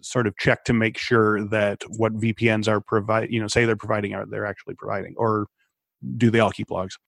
sort 0.00 0.26
of 0.26 0.36
check 0.38 0.64
to 0.64 0.72
make 0.72 0.98
sure 0.98 1.46
that 1.48 1.82
what 1.96 2.14
VPNs 2.14 2.68
are 2.68 2.80
provide 2.80 3.30
you 3.30 3.40
know 3.40 3.48
say 3.48 3.64
they're 3.64 3.76
providing 3.76 4.14
are 4.14 4.26
they're 4.26 4.46
actually 4.46 4.74
providing 4.74 5.14
or 5.16 5.46
do 6.16 6.30
they 6.30 6.40
all 6.40 6.50
keep 6.50 6.70
logs? 6.70 6.98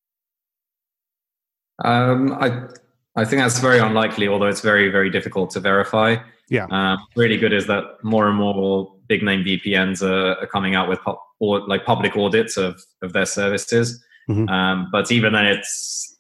Um, 1.85 2.33
I 2.33 2.69
I 3.17 3.25
think 3.25 3.43
that's 3.43 3.59
very 3.59 3.79
unlikely, 3.79 4.29
although 4.29 4.47
it's 4.47 4.61
very, 4.61 4.91
very 4.91 5.11
difficult 5.11 5.51
to 5.51 5.61
verify. 5.61 6.17
Yeah. 6.49 6.67
Um, 6.71 6.99
really 7.17 7.37
good 7.37 7.53
is 7.53 7.67
that 7.67 7.85
more 8.03 8.29
and 8.29 8.37
more 8.37 8.95
big 9.07 9.23
name 9.23 9.45
VPNs 9.45 10.03
are, 10.03 10.39
are 10.41 10.47
coming 10.47 10.75
out 10.75 10.89
with 10.89 11.01
pop, 11.01 11.23
or 11.41 11.67
like 11.67 11.85
public 11.85 12.17
audits 12.17 12.57
of, 12.57 12.81
of 13.03 13.13
their 13.13 13.27
services. 13.27 14.03
Mm-hmm. 14.29 14.49
Um, 14.49 14.89
but 14.93 15.11
even 15.11 15.33
then, 15.33 15.47
it's 15.47 16.17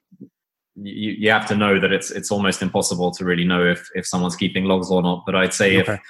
you, 0.76 1.12
you 1.12 1.30
have 1.30 1.46
to 1.48 1.56
know 1.56 1.78
that 1.80 1.92
it's 1.92 2.10
it's 2.10 2.30
almost 2.30 2.62
impossible 2.62 3.10
to 3.12 3.24
really 3.24 3.44
know 3.44 3.64
if 3.64 3.88
if 3.94 4.06
someone's 4.06 4.36
keeping 4.36 4.64
logs 4.64 4.90
or 4.90 5.02
not. 5.02 5.24
But 5.26 5.34
I'd 5.34 5.54
say 5.54 5.80
okay. 5.80 5.94
if 5.94 6.00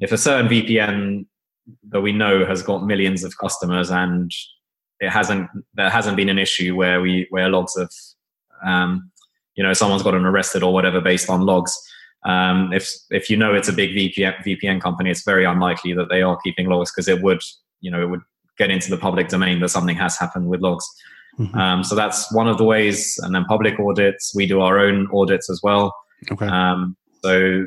if 0.00 0.12
a 0.12 0.18
certain 0.18 0.48
VPN 0.48 1.26
that 1.90 2.00
we 2.00 2.12
know 2.12 2.44
has 2.46 2.62
got 2.62 2.84
millions 2.84 3.24
of 3.24 3.36
customers 3.38 3.90
and 3.90 4.30
it 5.00 5.10
hasn't 5.10 5.48
there 5.74 5.90
hasn't 5.90 6.16
been 6.16 6.28
an 6.28 6.38
issue 6.38 6.74
where 6.74 7.00
we 7.00 7.26
where 7.30 7.48
logs 7.48 7.76
have 7.78 7.90
um, 8.64 9.10
you 9.54 9.62
know 9.62 9.72
someone's 9.72 10.02
gotten 10.02 10.24
arrested 10.24 10.62
or 10.62 10.72
whatever 10.72 11.00
based 11.00 11.30
on 11.30 11.42
logs. 11.42 11.76
Um, 12.26 12.72
if 12.72 12.92
if 13.10 13.30
you 13.30 13.36
know 13.36 13.54
it's 13.54 13.68
a 13.68 13.72
big 13.72 13.90
VPN, 13.90 14.42
VPN 14.44 14.80
company, 14.80 15.10
it's 15.10 15.24
very 15.24 15.44
unlikely 15.44 15.92
that 15.94 16.08
they 16.08 16.22
are 16.22 16.36
keeping 16.42 16.68
logs 16.68 16.90
because 16.92 17.08
it 17.08 17.22
would 17.22 17.40
you 17.80 17.90
know 17.90 18.02
it 18.02 18.10
would 18.10 18.22
get 18.58 18.70
into 18.70 18.90
the 18.90 18.96
public 18.96 19.28
domain 19.28 19.60
that 19.60 19.68
something 19.68 19.96
has 19.96 20.18
happened 20.18 20.48
with 20.48 20.60
logs. 20.60 20.86
Mm-hmm. 21.38 21.58
Um, 21.58 21.84
so 21.84 21.94
that's 21.94 22.32
one 22.32 22.48
of 22.48 22.58
the 22.58 22.64
ways. 22.64 23.18
And 23.22 23.34
then 23.34 23.44
public 23.44 23.78
audits, 23.78 24.34
we 24.34 24.46
do 24.46 24.60
our 24.60 24.78
own 24.78 25.08
audits 25.12 25.50
as 25.50 25.60
well. 25.62 25.94
Okay. 26.30 26.46
Um, 26.46 26.96
so 27.22 27.66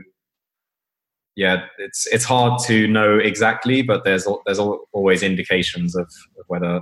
yeah, 1.36 1.66
it's 1.78 2.06
it's 2.08 2.26
hard 2.26 2.60
to 2.66 2.88
know 2.88 3.18
exactly, 3.18 3.82
but 3.82 4.04
there's 4.04 4.28
there's 4.46 4.60
always 4.60 5.24
indications 5.24 5.96
of, 5.96 6.04
of 6.38 6.46
whether 6.48 6.82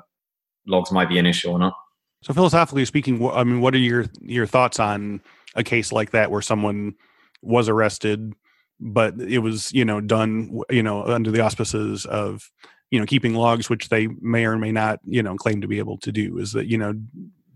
logs 0.65 0.91
might 0.91 1.09
be 1.09 1.19
an 1.19 1.25
issue 1.25 1.49
or 1.49 1.59
not. 1.59 1.73
So 2.23 2.33
philosophically 2.33 2.85
speaking, 2.85 3.29
I 3.29 3.43
mean, 3.43 3.61
what 3.61 3.75
are 3.75 3.79
your 3.79 4.05
your 4.21 4.47
thoughts 4.47 4.79
on 4.79 5.21
a 5.55 5.63
case 5.63 5.91
like 5.91 6.11
that 6.11 6.31
where 6.31 6.41
someone 6.41 6.95
was 7.41 7.69
arrested, 7.69 8.33
but 8.79 9.19
it 9.19 9.39
was 9.39 9.71
you 9.73 9.85
know 9.85 10.01
done 10.01 10.61
you 10.69 10.83
know 10.83 11.03
under 11.03 11.31
the 11.31 11.41
auspices 11.41 12.05
of 12.05 12.49
you 12.91 12.99
know 12.99 13.05
keeping 13.05 13.33
logs, 13.33 13.69
which 13.69 13.89
they 13.89 14.07
may 14.21 14.45
or 14.45 14.57
may 14.57 14.71
not 14.71 14.99
you 15.05 15.23
know 15.23 15.35
claim 15.35 15.61
to 15.61 15.67
be 15.67 15.79
able 15.79 15.97
to 15.99 16.11
do? 16.11 16.37
Is 16.37 16.53
that 16.53 16.67
you 16.67 16.77
know 16.77 16.93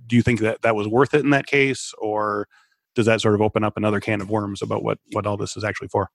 do 0.07 0.15
you 0.15 0.21
think 0.21 0.41
that 0.41 0.61
that 0.61 0.75
was 0.75 0.87
worth 0.87 1.13
it 1.13 1.23
in 1.23 1.29
that 1.31 1.47
case, 1.47 1.93
or 1.97 2.47
does 2.95 3.05
that 3.05 3.21
sort 3.21 3.35
of 3.35 3.41
open 3.41 3.63
up 3.63 3.77
another 3.77 3.99
can 3.99 4.21
of 4.21 4.29
worms 4.29 4.61
about 4.61 4.83
what 4.83 4.99
what 5.11 5.25
all 5.25 5.37
this 5.37 5.55
is 5.55 5.63
actually 5.63 5.87
for? 5.87 6.09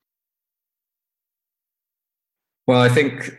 Well, 2.67 2.81
I 2.81 2.89
think 2.89 3.39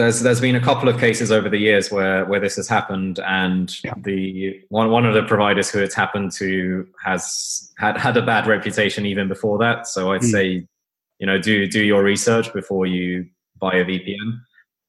there's 0.00 0.20
there's 0.20 0.40
been 0.40 0.56
a 0.56 0.60
couple 0.60 0.88
of 0.88 0.98
cases 0.98 1.30
over 1.30 1.48
the 1.48 1.58
years 1.58 1.90
where 1.90 2.24
where 2.24 2.40
this 2.40 2.56
has 2.56 2.66
happened, 2.66 3.20
and 3.20 3.72
yeah. 3.84 3.92
the 3.98 4.60
one 4.70 4.90
one 4.90 5.04
of 5.04 5.14
the 5.14 5.22
providers 5.22 5.70
who 5.70 5.78
it's 5.78 5.94
happened 5.94 6.32
to 6.32 6.88
has 7.04 7.70
had 7.78 7.98
had 7.98 8.16
a 8.16 8.22
bad 8.22 8.46
reputation 8.46 9.04
even 9.04 9.28
before 9.28 9.58
that. 9.58 9.86
So 9.86 10.12
I'd 10.12 10.22
mm. 10.22 10.30
say, 10.30 10.66
you 11.18 11.26
know, 11.26 11.38
do 11.38 11.66
do 11.66 11.84
your 11.84 12.02
research 12.02 12.52
before 12.52 12.86
you 12.86 13.26
buy 13.60 13.74
a 13.74 13.84
VPN. 13.84 14.40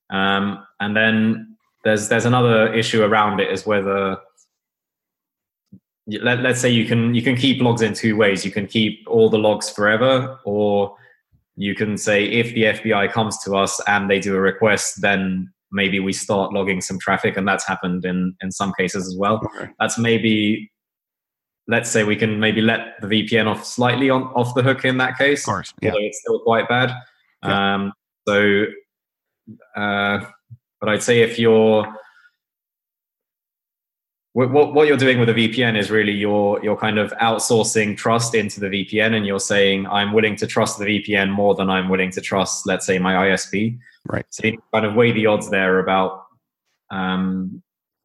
Um, 0.09 0.65
and 0.79 0.95
then 0.95 1.57
there's 1.83 2.07
there's 2.07 2.25
another 2.25 2.73
issue 2.73 3.03
around 3.03 3.41
it 3.41 3.51
is 3.51 3.65
whether 3.65 4.17
let, 6.07 6.39
let's 6.39 6.61
say 6.61 6.69
you 6.69 6.85
can 6.85 7.13
you 7.13 7.21
can 7.21 7.35
keep 7.35 7.61
logs 7.61 7.81
in 7.81 7.93
two 7.93 8.15
ways. 8.15 8.45
You 8.45 8.51
can 8.51 8.65
keep 8.65 9.03
all 9.07 9.29
the 9.29 9.37
logs 9.37 9.69
forever, 9.69 10.39
or 10.45 10.95
you 11.61 11.75
can 11.75 11.95
say 11.95 12.25
if 12.25 12.53
the 12.55 12.63
FBI 12.63 13.11
comes 13.11 13.37
to 13.43 13.55
us 13.55 13.79
and 13.87 14.09
they 14.09 14.19
do 14.19 14.35
a 14.35 14.41
request, 14.41 15.01
then 15.01 15.47
maybe 15.71 15.99
we 15.99 16.11
start 16.11 16.51
logging 16.53 16.81
some 16.81 16.97
traffic, 16.97 17.37
and 17.37 17.47
that's 17.47 17.67
happened 17.67 18.03
in 18.03 18.35
in 18.41 18.51
some 18.51 18.73
cases 18.77 19.07
as 19.07 19.15
well. 19.15 19.39
Okay. 19.45 19.71
That's 19.79 19.99
maybe 19.99 20.71
let's 21.67 21.89
say 21.91 22.03
we 22.03 22.15
can 22.15 22.39
maybe 22.39 22.61
let 22.61 22.99
the 23.01 23.07
VPN 23.07 23.45
off 23.45 23.63
slightly 23.63 24.09
on 24.09 24.23
off 24.33 24.55
the 24.55 24.63
hook 24.63 24.85
in 24.85 24.97
that 24.97 25.19
case, 25.19 25.41
of 25.41 25.53
course, 25.53 25.73
yeah. 25.81 25.91
although 25.91 26.03
it's 26.03 26.19
still 26.19 26.39
quite 26.39 26.67
bad. 26.67 26.91
Yeah. 27.43 27.75
Um, 27.75 27.93
so, 28.27 28.65
uh, 29.75 30.25
but 30.79 30.89
I'd 30.89 31.03
say 31.03 31.21
if 31.21 31.37
you're 31.37 31.85
what, 34.33 34.73
what 34.73 34.87
you're 34.87 34.97
doing 34.97 35.19
with 35.19 35.29
a 35.29 35.33
VPN 35.33 35.77
is 35.77 35.91
really 35.91 36.13
you're 36.13 36.59
you're 36.63 36.77
kind 36.77 36.97
of 36.97 37.11
outsourcing 37.21 37.97
trust 37.97 38.33
into 38.33 38.61
the 38.61 38.67
VPN, 38.67 39.13
and 39.13 39.25
you're 39.25 39.39
saying 39.39 39.87
I'm 39.87 40.13
willing 40.13 40.37
to 40.37 40.47
trust 40.47 40.79
the 40.79 40.85
VPN 40.85 41.31
more 41.31 41.53
than 41.53 41.69
I'm 41.69 41.89
willing 41.89 42.11
to 42.11 42.21
trust, 42.21 42.65
let's 42.65 42.85
say, 42.85 42.97
my 42.97 43.13
ISP. 43.27 43.77
Right. 44.05 44.25
So 44.29 44.47
you 44.47 44.61
kind 44.73 44.85
of 44.85 44.95
weigh 44.95 45.11
the 45.11 45.25
odds 45.25 45.49
there 45.49 45.79
about, 45.79 46.23
um, 46.91 47.61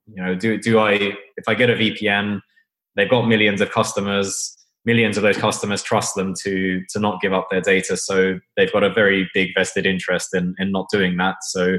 you 0.06 0.22
know, 0.22 0.34
do 0.34 0.58
do 0.58 0.80
I 0.80 0.94
if 1.36 1.46
I 1.46 1.54
get 1.54 1.70
a 1.70 1.74
VPN, 1.74 2.40
they've 2.96 3.10
got 3.10 3.28
millions 3.28 3.60
of 3.60 3.70
customers. 3.70 4.52
Millions 4.84 5.16
of 5.16 5.24
those 5.24 5.36
customers 5.36 5.82
trust 5.82 6.14
them 6.14 6.32
to 6.42 6.82
to 6.90 7.00
not 7.00 7.20
give 7.20 7.32
up 7.32 7.48
their 7.50 7.60
data, 7.60 7.96
so 7.96 8.40
they've 8.56 8.72
got 8.72 8.82
a 8.82 8.92
very 8.92 9.28
big 9.32 9.50
vested 9.56 9.86
interest 9.86 10.34
in 10.34 10.56
in 10.58 10.72
not 10.72 10.86
doing 10.90 11.16
that. 11.18 11.36
So 11.42 11.78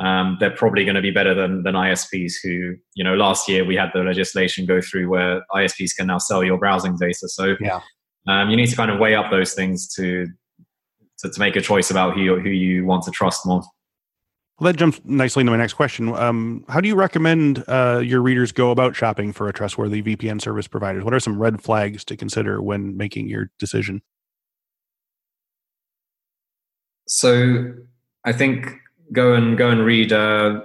um, 0.00 0.38
they're 0.40 0.50
probably 0.50 0.84
going 0.84 0.94
to 0.94 1.02
be 1.02 1.10
better 1.10 1.34
than, 1.34 1.62
than 1.62 1.74
ISPs 1.74 2.34
who, 2.42 2.74
you 2.94 3.04
know, 3.04 3.14
last 3.14 3.48
year 3.48 3.64
we 3.64 3.76
had 3.76 3.90
the 3.92 4.00
legislation 4.00 4.64
go 4.64 4.80
through 4.80 5.08
where 5.08 5.42
ISPs 5.54 5.94
can 5.96 6.06
now 6.06 6.18
sell 6.18 6.42
your 6.42 6.58
browsing 6.58 6.96
data. 6.96 7.28
So 7.28 7.56
yeah. 7.60 7.80
um, 8.26 8.48
you 8.48 8.56
need 8.56 8.68
to 8.68 8.76
kind 8.76 8.90
of 8.90 8.98
weigh 8.98 9.14
up 9.14 9.30
those 9.30 9.52
things 9.52 9.92
to, 9.94 10.26
to, 11.18 11.30
to 11.30 11.40
make 11.40 11.54
a 11.54 11.60
choice 11.60 11.90
about 11.90 12.14
who, 12.14 12.40
who 12.40 12.48
you 12.48 12.86
want 12.86 13.04
to 13.04 13.10
trust 13.10 13.44
more. 13.44 13.62
Well, 14.58 14.72
that 14.72 14.78
jumps 14.78 15.00
nicely 15.04 15.42
into 15.42 15.52
my 15.52 15.58
next 15.58 15.74
question. 15.74 16.14
Um, 16.14 16.64
how 16.68 16.80
do 16.80 16.88
you 16.88 16.94
recommend 16.94 17.64
uh, 17.68 18.00
your 18.02 18.22
readers 18.22 18.52
go 18.52 18.70
about 18.70 18.96
shopping 18.96 19.32
for 19.32 19.48
a 19.48 19.52
trustworthy 19.52 20.02
VPN 20.02 20.40
service 20.40 20.66
provider? 20.66 21.02
What 21.04 21.12
are 21.12 21.20
some 21.20 21.38
red 21.38 21.62
flags 21.62 22.04
to 22.06 22.16
consider 22.16 22.62
when 22.62 22.96
making 22.96 23.28
your 23.28 23.50
decision? 23.58 24.02
So 27.06 27.72
I 28.24 28.32
think 28.32 28.79
go 29.12 29.34
and 29.34 29.56
go 29.56 29.70
and 29.70 29.84
read 29.84 30.12
uh, 30.12 30.60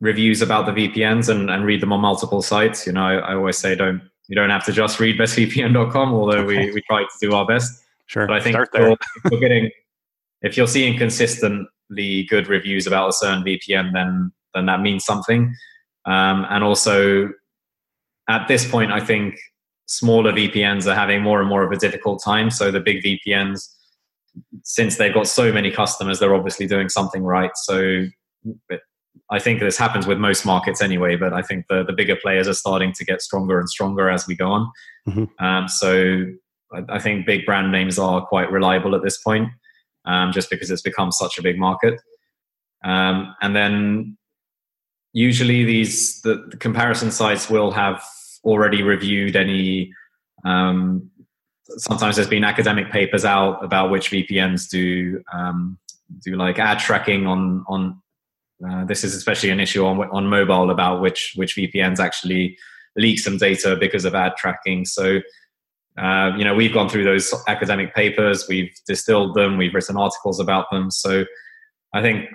reviews 0.00 0.42
about 0.42 0.66
the 0.66 0.72
VPNs 0.72 1.28
and, 1.28 1.50
and 1.50 1.64
read 1.64 1.80
them 1.80 1.92
on 1.92 2.00
multiple 2.00 2.42
sites. 2.42 2.86
You 2.86 2.92
know, 2.92 3.02
I, 3.02 3.14
I 3.14 3.34
always 3.34 3.58
say 3.58 3.74
don't 3.74 4.02
you 4.28 4.36
don't 4.36 4.50
have 4.50 4.64
to 4.66 4.72
just 4.72 5.00
read 5.00 5.18
bestvpn.com, 5.18 6.12
although 6.12 6.38
okay. 6.38 6.66
we, 6.66 6.72
we 6.72 6.82
try 6.82 7.02
to 7.02 7.08
do 7.20 7.34
our 7.34 7.46
best. 7.46 7.82
Sure. 8.06 8.26
But 8.26 8.36
I 8.36 8.40
think 8.40 8.56
if 8.56 8.68
you're, 8.74 8.92
if 8.92 9.30
you're 9.30 9.40
getting 9.40 9.70
if 10.42 10.56
you're 10.56 10.68
seeing 10.68 10.96
consistently 10.98 12.24
good 12.24 12.48
reviews 12.48 12.86
about 12.86 13.08
a 13.08 13.12
certain 13.12 13.44
VPN, 13.44 13.92
then 13.92 14.32
then 14.54 14.66
that 14.66 14.80
means 14.80 15.04
something. 15.04 15.54
Um, 16.04 16.46
and 16.48 16.64
also, 16.64 17.30
at 18.28 18.48
this 18.48 18.68
point, 18.68 18.92
I 18.92 19.00
think 19.00 19.38
smaller 19.86 20.32
VPNs 20.32 20.86
are 20.86 20.94
having 20.94 21.22
more 21.22 21.40
and 21.40 21.48
more 21.48 21.62
of 21.62 21.72
a 21.72 21.76
difficult 21.76 22.22
time. 22.22 22.50
So 22.50 22.70
the 22.70 22.80
big 22.80 23.02
VPNs, 23.02 23.68
since 24.62 24.96
they've 24.96 25.14
got 25.14 25.26
so 25.26 25.52
many 25.52 25.70
customers, 25.70 26.18
they're 26.18 26.34
obviously 26.34 26.66
doing 26.66 26.88
something 26.88 27.22
right. 27.22 27.50
So 27.54 28.06
I 29.30 29.38
think 29.38 29.60
this 29.60 29.76
happens 29.76 30.06
with 30.06 30.18
most 30.18 30.46
markets 30.46 30.80
anyway, 30.80 31.16
but 31.16 31.32
I 31.32 31.42
think 31.42 31.66
the, 31.68 31.84
the 31.84 31.92
bigger 31.92 32.16
players 32.16 32.48
are 32.48 32.54
starting 32.54 32.92
to 32.94 33.04
get 33.04 33.20
stronger 33.20 33.58
and 33.58 33.68
stronger 33.68 34.08
as 34.08 34.26
we 34.26 34.34
go 34.34 34.50
on. 34.50 34.72
Mm-hmm. 35.08 35.44
Um, 35.44 35.68
so 35.68 36.24
I, 36.72 36.96
I, 36.96 36.98
think 36.98 37.26
big 37.26 37.44
brand 37.44 37.70
names 37.70 37.98
are 37.98 38.24
quite 38.26 38.50
reliable 38.50 38.94
at 38.94 39.02
this 39.02 39.18
point, 39.18 39.48
um, 40.06 40.32
just 40.32 40.48
because 40.48 40.70
it's 40.70 40.82
become 40.82 41.12
such 41.12 41.38
a 41.38 41.42
big 41.42 41.58
market. 41.58 42.00
Um, 42.84 43.34
and 43.42 43.54
then 43.54 44.16
usually 45.12 45.64
these 45.64 46.20
the, 46.22 46.46
the, 46.50 46.56
comparison 46.56 47.10
sites 47.10 47.50
will 47.50 47.70
have 47.72 48.02
already 48.44 48.82
reviewed 48.82 49.36
any. 49.36 49.92
Sometimes 51.76 52.16
there's 52.16 52.28
been 52.28 52.44
academic 52.44 52.90
papers 52.90 53.24
out 53.24 53.62
about 53.62 53.90
which 53.90 54.10
VPNs 54.10 54.68
do 54.70 55.22
um, 55.32 55.78
do 56.24 56.36
like 56.36 56.58
ad 56.58 56.78
tracking 56.78 57.26
on 57.26 57.64
on 57.68 58.00
uh, 58.66 58.84
this 58.84 59.04
is 59.04 59.14
especially 59.14 59.50
an 59.50 59.60
issue 59.60 59.84
on 59.84 60.00
on 60.10 60.26
mobile 60.26 60.70
about 60.70 61.00
which 61.00 61.34
which 61.36 61.56
VPNs 61.56 61.98
actually 61.98 62.56
leak 62.96 63.18
some 63.18 63.36
data 63.36 63.76
because 63.78 64.04
of 64.04 64.14
ad 64.14 64.32
tracking. 64.36 64.84
So, 64.84 65.20
uh, 65.96 66.32
you 66.36 66.44
know, 66.44 66.54
we've 66.54 66.72
gone 66.72 66.88
through 66.88 67.04
those 67.04 67.32
academic 67.46 67.94
papers, 67.94 68.46
we've 68.48 68.72
distilled 68.86 69.34
them, 69.34 69.56
we've 69.56 69.74
written 69.74 69.96
articles 69.96 70.40
about 70.40 70.66
them. 70.70 70.90
So, 70.90 71.24
I 71.94 72.02
think 72.02 72.28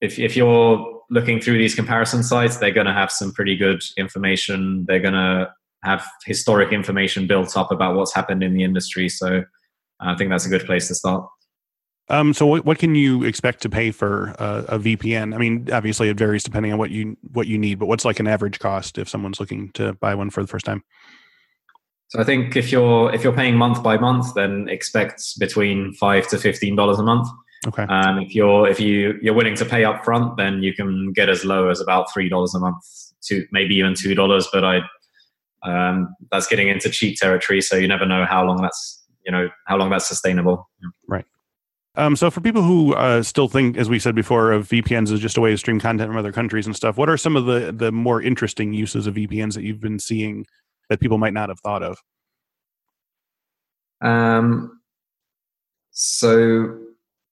if 0.00 0.18
if 0.18 0.36
you're 0.36 1.02
looking 1.10 1.40
through 1.40 1.58
these 1.58 1.74
comparison 1.74 2.22
sites, 2.22 2.56
they're 2.56 2.70
going 2.70 2.86
to 2.86 2.92
have 2.92 3.10
some 3.10 3.32
pretty 3.32 3.56
good 3.56 3.82
information. 3.96 4.84
They're 4.86 5.00
going 5.00 5.14
to 5.14 5.50
have 5.84 6.04
historic 6.24 6.72
information 6.72 7.26
built 7.26 7.56
up 7.56 7.70
about 7.70 7.94
what's 7.94 8.14
happened 8.14 8.42
in 8.42 8.54
the 8.54 8.64
industry. 8.64 9.08
So, 9.08 9.44
I 10.00 10.14
think 10.16 10.30
that's 10.30 10.46
a 10.46 10.50
good 10.50 10.66
place 10.66 10.88
to 10.88 10.94
start. 10.94 11.28
Um, 12.08 12.34
so 12.34 12.44
what, 12.46 12.64
what 12.66 12.78
can 12.78 12.94
you 12.94 13.24
expect 13.24 13.62
to 13.62 13.70
pay 13.70 13.90
for 13.90 14.34
uh, 14.38 14.64
a 14.68 14.78
VPN? 14.78 15.34
I 15.34 15.38
mean, 15.38 15.68
obviously 15.72 16.10
it 16.10 16.18
varies 16.18 16.44
depending 16.44 16.72
on 16.72 16.78
what 16.78 16.90
you 16.90 17.16
what 17.32 17.46
you 17.46 17.56
need, 17.56 17.78
but 17.78 17.86
what's 17.86 18.04
like 18.04 18.20
an 18.20 18.26
average 18.26 18.58
cost 18.58 18.98
if 18.98 19.08
someone's 19.08 19.40
looking 19.40 19.70
to 19.72 19.94
buy 19.94 20.14
one 20.14 20.28
for 20.28 20.42
the 20.42 20.46
first 20.46 20.66
time? 20.66 20.84
So 22.08 22.20
I 22.20 22.24
think 22.24 22.56
if 22.56 22.70
you're 22.70 23.12
if 23.14 23.24
you're 23.24 23.32
paying 23.32 23.56
month 23.56 23.82
by 23.82 23.96
month, 23.96 24.34
then 24.34 24.68
expect 24.68 25.22
between 25.38 25.94
five 25.94 26.28
to 26.28 26.38
fifteen 26.38 26.76
dollars 26.76 26.98
a 26.98 27.02
month. 27.02 27.26
Okay. 27.66 27.84
Um, 27.84 28.18
if 28.18 28.34
you're 28.34 28.68
if 28.68 28.78
you 28.78 29.18
you're 29.22 29.34
willing 29.34 29.56
to 29.56 29.64
pay 29.64 29.84
up 29.84 30.04
front, 30.04 30.36
then 30.36 30.62
you 30.62 30.74
can 30.74 31.12
get 31.12 31.30
as 31.30 31.44
low 31.46 31.70
as 31.70 31.80
about 31.80 32.12
three 32.12 32.28
dollars 32.28 32.54
a 32.54 32.60
month 32.60 32.84
to 33.28 33.46
maybe 33.50 33.76
even 33.76 33.94
two 33.94 34.14
dollars. 34.14 34.46
But 34.52 34.64
I 34.64 34.80
um, 35.64 36.14
that's 36.30 36.46
getting 36.46 36.68
into 36.68 36.90
cheap 36.90 37.18
territory, 37.18 37.60
so 37.60 37.76
you 37.76 37.88
never 37.88 38.06
know 38.06 38.24
how 38.24 38.44
long 38.44 38.60
that's 38.60 39.02
you 39.24 39.32
know 39.32 39.48
how 39.66 39.76
long 39.76 39.90
that's 39.90 40.06
sustainable. 40.06 40.68
Right. 41.08 41.24
Um, 41.96 42.16
so 42.16 42.30
for 42.30 42.40
people 42.40 42.62
who 42.62 42.94
uh, 42.94 43.22
still 43.22 43.48
think, 43.48 43.76
as 43.76 43.88
we 43.88 43.98
said 43.98 44.14
before, 44.14 44.50
of 44.52 44.68
VPNs 44.68 45.12
as 45.12 45.20
just 45.20 45.36
a 45.36 45.40
way 45.40 45.50
to 45.50 45.58
stream 45.58 45.78
content 45.78 46.08
from 46.08 46.16
other 46.16 46.32
countries 46.32 46.66
and 46.66 46.74
stuff, 46.74 46.96
what 46.96 47.08
are 47.08 47.16
some 47.16 47.36
of 47.36 47.46
the 47.46 47.72
the 47.72 47.92
more 47.92 48.20
interesting 48.20 48.72
uses 48.72 49.06
of 49.06 49.14
VPNs 49.14 49.54
that 49.54 49.62
you've 49.62 49.80
been 49.80 49.98
seeing 49.98 50.44
that 50.90 51.00
people 51.00 51.18
might 51.18 51.32
not 51.32 51.48
have 51.48 51.60
thought 51.60 51.82
of? 51.82 51.98
Um, 54.00 54.80
so 55.90 56.78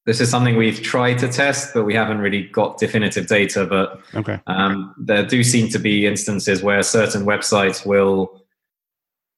this 0.05 0.21
is 0.21 0.29
something 0.29 0.57
we've 0.57 0.83
tried 0.83 1.19
to 1.19 1.29
test, 1.29 1.73
but 1.75 1.85
we 1.85 1.95
haven't 1.95 2.19
really 2.19 2.45
got 2.49 2.79
definitive 2.79 3.29
data. 3.29 3.65
But 3.65 4.01
okay. 4.15 4.41
um, 4.47 4.95
there 4.99 5.25
do 5.25 5.45
seem 5.45 5.69
to 5.69 5.79
be 5.79 6.07
instances 6.07 6.63
where 6.63 6.83
certain 6.83 7.25
websites 7.25 7.87
will 7.87 8.43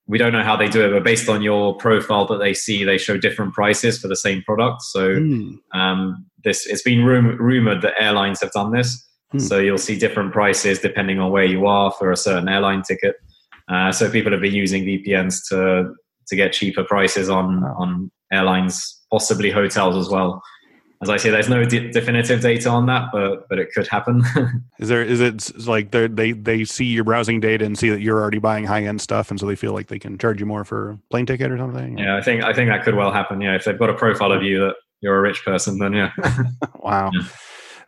we 0.07 0.18
don't 0.18 0.33
know 0.33 0.42
how 0.42 0.57
they 0.57 0.68
do 0.68 0.85
it, 0.85 0.90
but 0.90 1.03
based 1.03 1.31
on 1.31 1.40
your 1.40 1.74
profile 1.77 2.27
that 2.27 2.37
they 2.37 2.53
see, 2.53 2.85
they 2.85 2.98
show 2.98 3.16
different 3.16 3.55
prices 3.55 3.98
for 3.98 4.07
the 4.07 4.16
same 4.16 4.42
product. 4.42 4.83
So 4.83 5.16
mm. 5.16 5.57
um, 5.72 6.27
this 6.44 6.66
it's 6.66 6.83
been 6.83 7.05
rum- 7.05 7.38
rumored 7.38 7.81
that 7.83 7.94
airlines 7.98 8.40
have 8.40 8.53
done 8.53 8.72
this. 8.72 9.03
Mm. 9.35 9.40
So 9.40 9.59
you'll 9.59 9.79
see 9.79 9.98
different 9.98 10.33
prices 10.33 10.79
depending 10.79 11.20
on 11.20 11.31
where 11.31 11.44
you 11.44 11.66
are 11.66 11.90
for 11.92 12.12
a 12.12 12.16
certain 12.16 12.48
airline 12.48 12.83
ticket. 12.83 13.16
Uh, 13.68 13.92
so 13.92 14.11
people 14.11 14.31
have 14.33 14.42
been 14.42 14.55
using 14.55 14.85
VPNs 14.85 15.48
to 15.48 15.94
to 16.27 16.37
get 16.37 16.55
cheaper 16.55 16.85
prices 16.85 17.29
on 17.29 17.64
on 17.64 18.11
airlines, 18.33 19.03
possibly 19.11 19.50
hotels 19.50 19.96
as 19.96 20.11
well 20.11 20.42
as 21.02 21.11
I 21.11 21.16
say, 21.16 21.30
there's 21.30 21.48
no 21.48 21.64
de- 21.64 21.90
definitive 21.90 22.40
data 22.40 22.68
on 22.68 22.87
that, 22.87 23.11
but 23.12 23.48
but 23.48 23.59
it 23.59 23.72
could 23.74 23.87
happen. 23.87 24.22
is 24.78 24.88
there? 24.88 25.02
Is 25.02 25.20
it 25.20 25.66
like 25.66 25.90
they 25.90 26.07
they 26.07 26.33
they 26.33 26.64
see 26.64 26.87
your 26.87 27.04
browsing 27.04 27.40
data 27.40 27.64
and 27.64 27.78
see 27.78 27.90
that 27.90 28.00
you're 28.00 28.20
already 28.20 28.38
buying 28.38 28.64
high 28.64 28.85
end 28.85 29.00
stuff, 29.00 29.30
and 29.30 29.38
so 29.38 29.46
they 29.46 29.57
feel 29.57 29.72
like 29.72 29.88
they 29.88 29.98
can 29.98 30.16
charge 30.18 30.40
you 30.40 30.46
more 30.46 30.64
for 30.64 30.90
a 30.90 30.98
plane 31.11 31.26
ticket 31.26 31.50
or 31.50 31.59
something? 31.59 31.98
Yeah, 31.98 32.16
I 32.16 32.22
think 32.22 32.42
I 32.42 32.52
think 32.52 32.70
that 32.70 32.85
could 32.85 32.94
well 32.94 33.12
happen. 33.12 33.40
Yeah, 33.40 33.54
if 33.54 33.64
they've 33.64 33.78
got 33.78 33.90
a 33.90 33.94
profile 33.94 34.33
of 34.33 34.42
you 34.42 34.61
that 34.61 34.74
you're 35.00 35.18
a 35.18 35.20
rich 35.20 35.44
person, 35.44 35.78
then 35.78 35.92
yeah. 35.92 36.12
wow. 36.76 37.11
Yeah. 37.12 37.22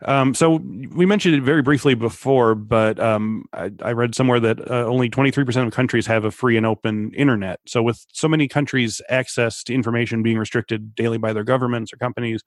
Um, 0.05 0.35
so 0.35 0.61
we 0.93 1.07
mentioned 1.07 1.33
it 1.33 1.41
very 1.41 1.63
briefly 1.63 1.95
before, 1.95 2.53
but 2.53 2.99
um, 2.99 3.45
I, 3.51 3.71
I, 3.81 3.93
read 3.93 4.13
somewhere 4.13 4.39
that 4.39 4.69
uh, 4.69 4.85
only 4.85 5.09
23% 5.09 5.65
of 5.65 5.73
countries 5.73 6.05
have 6.05 6.23
a 6.23 6.29
free 6.29 6.55
and 6.55 6.67
open 6.67 7.11
internet. 7.15 7.59
So 7.65 7.81
with 7.81 8.05
so 8.13 8.27
many 8.27 8.47
countries' 8.47 9.01
access 9.09 9.63
to 9.63 9.73
information 9.73 10.21
being 10.21 10.37
restricted 10.37 10.93
daily 10.93 11.17
by 11.17 11.33
their 11.33 11.43
governments 11.43 11.91
or 11.91 11.97
companies, 11.97 12.43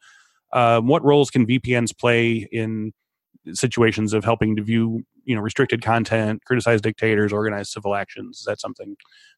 um, 0.52 0.86
what 0.86 1.04
roles 1.04 1.30
can 1.30 1.46
VPNs 1.46 1.96
play 1.96 2.48
in 2.50 2.92
situations 3.52 4.12
of 4.12 4.24
helping 4.24 4.56
to 4.56 4.62
view, 4.62 5.02
you 5.24 5.34
know, 5.34 5.40
restricted 5.40 5.82
content, 5.82 6.44
criticize 6.44 6.80
dictators, 6.80 7.32
organize 7.32 7.72
civil 7.72 7.94
actions? 7.94 8.38
Is 8.38 8.44
that 8.44 8.60
something 8.60 8.96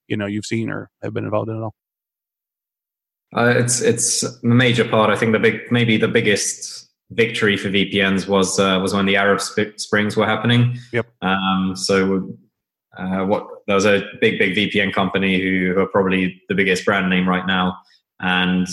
you 0.08 0.16
know 0.16 0.26
you've 0.26 0.46
seen 0.46 0.70
or 0.70 0.90
have 1.02 1.14
been 1.14 1.24
involved 1.24 1.50
in 1.50 1.56
at 1.56 1.62
all? 1.62 1.74
Uh, 3.34 3.54
it's 3.56 3.80
it's 3.80 4.22
a 4.22 4.46
major 4.46 4.86
part. 4.86 5.10
I 5.10 5.16
think 5.16 5.32
the 5.32 5.38
big 5.38 5.60
maybe 5.70 5.96
the 5.96 6.08
biggest 6.08 6.90
victory 7.10 7.56
for 7.56 7.68
VPNs 7.68 8.28
was 8.28 8.58
uh, 8.58 8.78
was 8.80 8.94
when 8.94 9.06
the 9.06 9.16
Arab 9.16 9.40
sp- 9.40 9.76
Springs 9.76 10.16
were 10.16 10.26
happening. 10.26 10.78
Yep. 10.92 11.06
Um, 11.22 11.74
so 11.74 12.36
uh, 12.98 13.24
what 13.24 13.46
there 13.66 13.74
was 13.74 13.86
a 13.86 14.02
big 14.20 14.38
big 14.38 14.54
VPN 14.54 14.92
company 14.92 15.40
who, 15.40 15.72
who 15.74 15.80
are 15.80 15.88
probably 15.88 16.40
the 16.48 16.54
biggest 16.54 16.84
brand 16.84 17.08
name 17.08 17.28
right 17.28 17.46
now, 17.46 17.76
and 18.20 18.66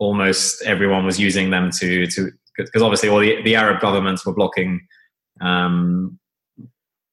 almost 0.00 0.62
everyone 0.62 1.04
was 1.04 1.20
using 1.20 1.50
them 1.50 1.70
to 1.70 2.06
to 2.08 2.32
because 2.56 2.82
obviously 2.82 3.08
all 3.08 3.20
the, 3.20 3.40
the 3.42 3.54
Arab 3.54 3.80
governments 3.80 4.26
were 4.26 4.34
blocking 4.34 4.80
um, 5.40 6.18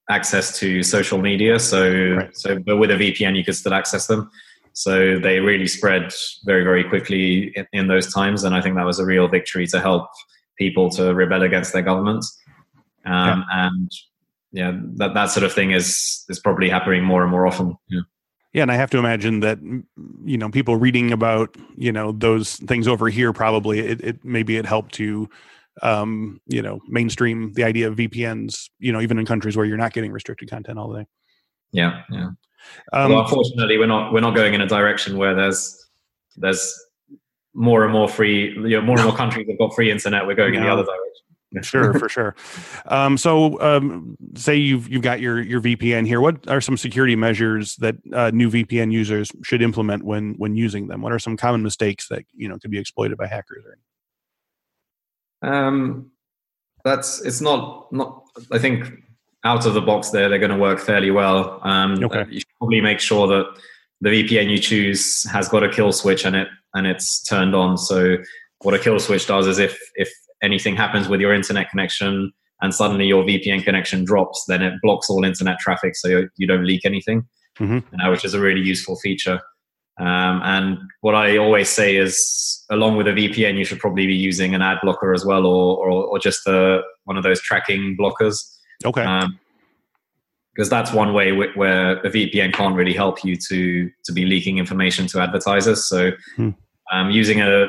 access 0.10 0.58
to 0.60 0.82
social 0.82 1.20
media. 1.20 1.60
So 1.60 2.16
right. 2.16 2.36
so 2.36 2.60
but 2.66 2.78
with 2.78 2.90
a 2.90 2.96
VPN 2.96 3.38
you 3.38 3.44
could 3.44 3.56
still 3.56 3.76
access 3.76 4.08
them. 4.08 4.32
So 4.74 5.20
they 5.20 5.40
really 5.40 5.68
spread 5.68 6.14
very 6.46 6.64
very 6.64 6.84
quickly 6.84 7.54
in, 7.56 7.68
in 7.74 7.88
those 7.88 8.12
times, 8.12 8.44
and 8.44 8.56
I 8.56 8.62
think 8.62 8.76
that 8.76 8.86
was 8.86 9.00
a 9.00 9.06
real 9.06 9.28
victory 9.28 9.68
to 9.68 9.80
help 9.80 10.08
people 10.58 10.90
to 10.92 11.14
rebel 11.14 11.44
against 11.44 11.74
their 11.74 11.84
governments. 11.84 12.36
Um, 13.06 13.46
yeah. 13.50 13.68
And 13.68 13.92
yeah, 14.52 14.72
that 14.96 15.14
that 15.14 15.26
sort 15.28 15.44
of 15.44 15.54
thing 15.54 15.72
is 15.72 16.26
is 16.30 16.40
probably 16.40 16.70
happening 16.70 17.04
more 17.04 17.22
and 17.22 17.32
more 17.32 17.46
often. 17.46 17.78
Yeah. 17.90 18.02
Yeah, 18.58 18.64
and 18.64 18.72
I 18.72 18.76
have 18.76 18.90
to 18.90 18.98
imagine 18.98 19.42
that 19.42 19.60
you 20.26 20.36
know 20.36 20.50
people 20.50 20.78
reading 20.78 21.12
about 21.12 21.56
you 21.76 21.92
know 21.92 22.12
those 22.12 22.56
things 22.56 22.88
over 22.88 23.08
here 23.08 23.32
probably 23.32 23.78
it, 23.78 24.02
it 24.02 24.26
maybe 24.26 24.58
it 24.58 24.66
helped 24.66 24.96
to 24.96 25.30
um, 25.84 26.42
you 26.48 26.64
know 26.64 26.82
mainstream 26.88 27.54
the 27.54 27.64
idea 27.64 27.88
of 27.88 27.98
VPNs 27.98 28.72
you 28.80 28.92
know 28.92 29.00
even 29.00 29.20
in 29.20 29.28
countries 29.28 29.56
where 29.56 29.64
you're 29.68 29.78
not 29.78 29.94
getting 29.94 30.12
restricted 30.12 30.50
content 30.50 30.80
all 30.80 30.90
the 30.90 31.02
day. 31.02 31.08
Yeah, 31.72 32.02
yeah. 32.10 32.30
Um, 32.94 33.12
well, 33.12 33.22
unfortunately, 33.22 33.78
we're 33.78 33.86
not 33.86 34.12
we're 34.12 34.22
not 34.22 34.34
going 34.34 34.56
in 34.56 34.62
a 34.62 34.68
direction 34.68 35.20
where 35.20 35.36
there's 35.36 35.90
there's 36.36 36.84
more 37.54 37.84
and 37.84 37.94
more 37.94 38.10
free 38.10 38.56
you 38.56 38.70
know 38.70 38.82
more 38.82 38.98
and 38.98 39.06
more 39.06 39.16
countries 39.16 39.46
have 39.48 39.60
got 39.60 39.76
free 39.76 39.92
internet. 39.92 40.26
We're 40.26 40.34
going 40.34 40.54
no. 40.54 40.62
in 40.62 40.66
the 40.66 40.72
other 40.72 40.84
direction 40.84 41.27
sure, 41.62 41.94
for 41.94 42.10
sure. 42.10 42.36
Um, 42.86 43.18
so, 43.18 43.60
um, 43.62 44.18
say 44.36 44.56
you've 44.56 44.88
you've 44.90 45.02
got 45.02 45.20
your 45.20 45.42
your 45.42 45.62
VPN 45.62 46.06
here. 46.06 46.22
What 46.22 46.48
are 46.50 46.62
some 46.62 46.78
security 46.78 47.16
measures 47.16 47.76
that 47.78 47.96
uh, 48.14 48.32
new 48.34 48.50
VPN 48.50 48.92
users 48.92 49.32
should 49.44 49.62
implement 49.62 50.04
when 50.04 50.36
when 50.38 50.56
using 50.56 50.88
them? 50.88 51.02
What 51.02 51.14
are 51.14 51.20
some 51.20 51.38
common 51.38 51.64
mistakes 51.64 52.08
that 52.10 52.26
you 52.34 52.48
know 52.48 52.58
could 52.60 52.72
be 52.72 52.80
exploited 52.80 53.18
by 53.18 53.28
hackers? 53.28 53.64
Um, 55.42 56.12
that's 56.84 57.22
it's 57.22 57.42
not 57.42 57.92
not. 57.94 58.24
I 58.52 58.60
think 58.60 58.86
out 59.44 59.66
of 59.66 59.74
the 59.74 59.82
box, 59.82 60.10
there 60.10 60.30
they're 60.30 60.40
going 60.40 60.52
to 60.52 60.58
work 60.58 60.80
fairly 60.80 61.12
well. 61.12 61.60
Um, 61.64 62.04
okay. 62.04 62.26
You 62.30 62.40
should 62.40 62.58
probably 62.58 62.82
make 62.82 63.00
sure 63.00 63.28
that 63.28 63.46
the 64.02 64.10
VPN 64.10 64.50
you 64.50 64.60
choose 64.60 65.24
has 65.32 65.48
got 65.48 65.64
a 65.64 65.70
kill 65.70 65.92
switch 65.92 66.26
and 66.26 66.36
it 66.36 66.48
and 66.74 66.86
it's 66.86 67.24
turned 67.24 67.56
on. 67.56 67.78
So 67.78 68.18
what 68.62 68.74
a 68.74 68.80
kill 68.80 69.00
switch 69.00 69.28
does 69.28 69.48
is 69.48 69.60
if 69.60 69.80
if 69.96 70.12
anything 70.42 70.76
happens 70.76 71.08
with 71.08 71.20
your 71.20 71.34
internet 71.34 71.70
connection 71.70 72.32
and 72.62 72.74
suddenly 72.74 73.06
your 73.06 73.24
VPN 73.24 73.64
connection 73.64 74.04
drops, 74.04 74.46
then 74.48 74.62
it 74.62 74.74
blocks 74.82 75.10
all 75.10 75.24
internet 75.24 75.60
traffic 75.60 75.96
so 75.96 76.08
you, 76.08 76.30
you 76.38 76.48
don't 76.48 76.66
leak 76.66 76.86
anything, 76.86 77.28
mm-hmm. 77.60 77.80
uh, 78.02 78.10
which 78.10 78.26
is 78.26 78.34
a 78.34 78.40
really 78.40 78.62
useful 78.62 78.96
feature. 78.98 79.40
Um, 80.00 80.42
and 80.44 80.78
what 81.02 81.16
I 81.16 81.38
always 81.38 81.70
say 81.70 81.98
is, 81.98 82.64
along 82.70 82.98
with 82.98 83.08
a 83.08 83.12
VPN, 83.12 83.58
you 83.58 83.66
should 83.66 83.80
probably 83.80 84.06
be 84.06 84.16
using 84.16 84.54
an 84.54 84.62
ad 84.62 84.78
blocker 84.84 85.12
as 85.14 85.26
well, 85.26 85.46
or 85.48 85.90
or, 85.90 86.06
or 86.06 86.20
just 86.20 86.46
a, 86.48 86.82
one 87.06 87.18
of 87.18 87.24
those 87.24 87.42
tracking 87.42 87.98
blockers. 88.00 88.38
Okay. 88.86 89.04
Um, 89.04 89.40
because 90.54 90.70
that's 90.70 90.92
one 90.92 91.14
way 91.14 91.32
where 91.32 91.98
a 91.98 92.10
VPN 92.10 92.52
can't 92.52 92.76
really 92.76 92.94
help 92.94 93.24
you 93.24 93.36
to 93.48 93.90
to 94.06 94.12
be 94.12 94.26
leaking 94.26 94.58
information 94.58 95.06
to 95.08 95.20
advertisers. 95.20 95.88
So, 95.88 96.12
hmm. 96.36 96.50
um, 96.92 97.12
using 97.12 97.42
a 97.42 97.68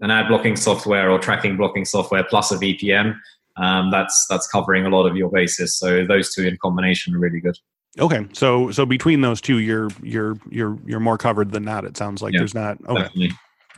an 0.00 0.10
ad 0.10 0.28
blocking 0.28 0.56
software 0.56 1.10
or 1.10 1.18
tracking 1.18 1.56
blocking 1.56 1.84
software 1.84 2.24
plus 2.24 2.52
a 2.52 2.56
VPN, 2.56 3.16
um, 3.56 3.90
that's 3.90 4.26
that's 4.28 4.46
covering 4.46 4.86
a 4.86 4.90
lot 4.90 5.06
of 5.06 5.16
your 5.16 5.30
bases. 5.30 5.76
So 5.78 6.04
those 6.06 6.34
two 6.34 6.46
in 6.46 6.56
combination 6.58 7.14
are 7.14 7.18
really 7.18 7.40
good. 7.40 7.56
Okay, 7.98 8.26
so 8.32 8.70
so 8.70 8.84
between 8.84 9.22
those 9.22 9.40
two, 9.40 9.58
you're 9.58 9.88
you're 10.02 10.36
you're 10.50 10.78
you're 10.84 11.00
more 11.00 11.16
covered 11.16 11.52
than 11.52 11.64
not. 11.64 11.84
It 11.84 11.96
sounds 11.96 12.22
like 12.22 12.34
yeah, 12.34 12.40
there's 12.40 12.54
not. 12.54 12.78
Okay. 12.86 13.02
Definitely. 13.02 13.32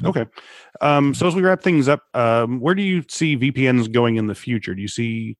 Okay. 0.05 0.27
Um, 0.81 1.13
so 1.13 1.27
as 1.27 1.35
we 1.35 1.43
wrap 1.43 1.61
things 1.61 1.89
up, 1.89 2.03
um, 2.15 2.61
where 2.61 2.75
do 2.75 2.83
you 2.83 3.05
see 3.09 3.37
VPNs 3.37 3.93
going 3.93 4.17
in 4.17 4.29
the 4.29 4.35
future? 4.35 4.75
Do 4.75 4.81
you 4.81 4.89
see, 4.89 5.37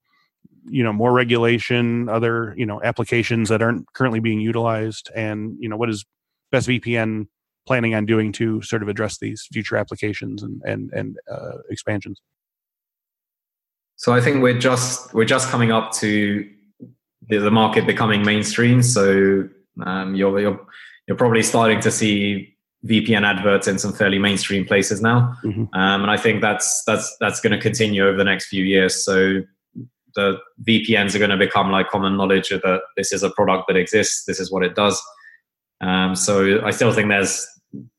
you 0.65 0.83
know, 0.83 0.93
more 0.93 1.13
regulation, 1.13 2.09
other 2.09 2.55
you 2.57 2.67
know 2.67 2.81
applications 2.83 3.49
that 3.49 3.63
aren't 3.63 3.93
currently 3.95 4.21
being 4.21 4.41
utilized, 4.41 5.11
and 5.15 5.57
you 5.59 5.69
know 5.69 5.77
what 5.77 5.91
is 5.91 6.05
Best 6.51 6.69
VPN 6.69 7.27
planning 7.69 7.95
on 7.95 8.07
doing 8.07 8.33
to 8.33 8.61
sort 8.63 8.83
of 8.83 8.89
address 8.89 9.19
these 9.19 9.47
future 9.53 9.77
applications 9.77 10.43
and 10.43 10.61
and 10.65 10.91
and 10.93 11.17
uh, 11.31 11.59
expansions? 11.71 12.21
So 13.97 14.13
I 14.13 14.21
think 14.21 14.43
we're 14.43 14.59
just 14.59 15.13
we're 15.15 15.33
just 15.37 15.49
coming 15.51 15.71
up 15.71 15.93
to 15.95 16.49
the, 17.29 17.39
the 17.39 17.51
market 17.51 17.87
becoming 17.87 18.25
mainstream. 18.25 18.83
So 18.83 19.49
um, 19.85 20.15
you're, 20.15 20.41
you're 20.41 20.67
you're 21.07 21.17
probably 21.17 21.43
starting 21.43 21.81
to 21.81 21.91
see 21.91 22.57
VPN 22.87 23.25
adverts 23.25 23.69
in 23.69 23.79
some 23.79 23.93
fairly 23.93 24.19
mainstream 24.19 24.65
places 24.65 25.01
now, 25.03 25.37
mm-hmm. 25.45 25.65
um, 25.79 26.03
and 26.03 26.11
I 26.11 26.17
think 26.17 26.41
that's 26.41 26.83
that's 26.85 27.17
that's 27.21 27.41
going 27.41 27.53
to 27.53 27.61
continue 27.61 28.07
over 28.07 28.17
the 28.17 28.25
next 28.25 28.47
few 28.47 28.65
years. 28.65 29.05
So 29.05 29.43
the 30.15 30.39
VPNs 30.67 31.15
are 31.15 31.19
going 31.19 31.31
to 31.31 31.37
become 31.37 31.71
like 31.71 31.91
common 31.91 32.17
knowledge 32.17 32.49
that 32.49 32.81
this 32.97 33.13
is 33.13 33.23
a 33.23 33.31
product 33.31 33.65
that 33.69 33.77
exists, 33.77 34.25
this 34.25 34.41
is 34.41 34.51
what 34.51 34.65
it 34.65 34.75
does. 34.75 35.01
Um, 35.81 36.17
so 36.17 36.61
I 36.65 36.73
still 36.73 36.93
think 36.93 37.09
there's 37.09 37.47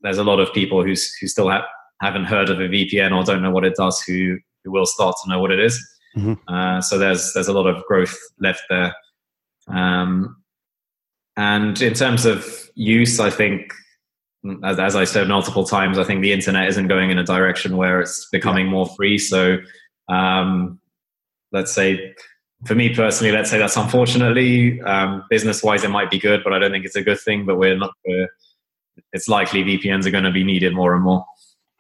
there's 0.02 0.18
a 0.18 0.24
lot 0.24 0.40
of 0.40 0.54
people 0.54 0.84
who 0.84 0.94
who 1.22 1.28
still 1.28 1.50
ha- 1.50 1.68
haven't 2.02 2.26
heard 2.26 2.50
of 2.50 2.60
a 2.60 2.68
VPN 2.68 3.16
or 3.16 3.24
don't 3.24 3.42
know 3.42 3.52
what 3.52 3.66
it 3.66 3.76
does 3.76 4.02
who 4.02 4.38
who 4.64 4.72
will 4.72 4.86
start 4.86 5.16
to 5.24 5.30
know 5.30 5.40
what 5.40 5.52
it 5.52 5.60
is. 5.60 5.80
Mm-hmm. 6.18 6.54
Uh, 6.54 6.82
so 6.82 6.98
there's 6.98 7.34
there's 7.34 7.48
a 7.48 7.54
lot 7.54 7.68
of 7.68 7.84
growth 7.86 8.18
left 8.40 8.64
there. 8.70 8.96
Um, 9.68 10.36
and 11.38 11.82
in 11.82 11.94
terms 11.94 12.26
of 12.26 12.70
use, 12.76 13.20
I 13.20 13.30
think, 13.30 13.72
as, 14.64 14.80
as 14.80 14.96
I 14.96 15.06
said 15.06 15.28
multiple 15.28 15.64
times, 15.64 15.98
I 15.98 16.04
think 16.04 16.22
the 16.22 16.34
internet 16.34 16.68
isn't 16.68 16.88
going 16.88 17.12
in 17.12 17.20
a 17.20 17.24
direction 17.24 17.78
where 17.78 18.02
it's 18.02 18.28
becoming 18.30 18.68
more 18.68 18.88
free. 18.98 19.18
So, 19.18 19.60
um, 20.10 20.80
let's 21.52 21.74
say, 21.74 22.14
for 22.66 22.76
me 22.76 22.94
personally, 22.94 23.32
let's 23.32 23.50
say 23.50 23.58
that's 23.58 23.78
unfortunately 23.78 24.82
um, 24.82 25.24
business 25.30 25.64
wise, 25.64 25.84
it 25.84 25.92
might 25.92 26.12
be 26.12 26.20
good, 26.20 26.42
but 26.44 26.52
I 26.52 26.60
don't 26.60 26.72
think 26.72 26.86
it's 26.86 26.96
a 26.96 27.04
good 27.04 27.20
thing. 27.22 27.46
But 27.46 27.58
we're 27.58 27.78
not. 27.78 27.94
We're, 28.06 28.28
it's 29.14 29.28
likely 29.28 29.64
VPNs 29.64 30.06
are 30.06 30.12
going 30.12 30.24
to 30.24 30.32
be 30.32 30.44
needed 30.44 30.74
more 30.74 30.94
and 30.94 31.04
more. 31.04 31.26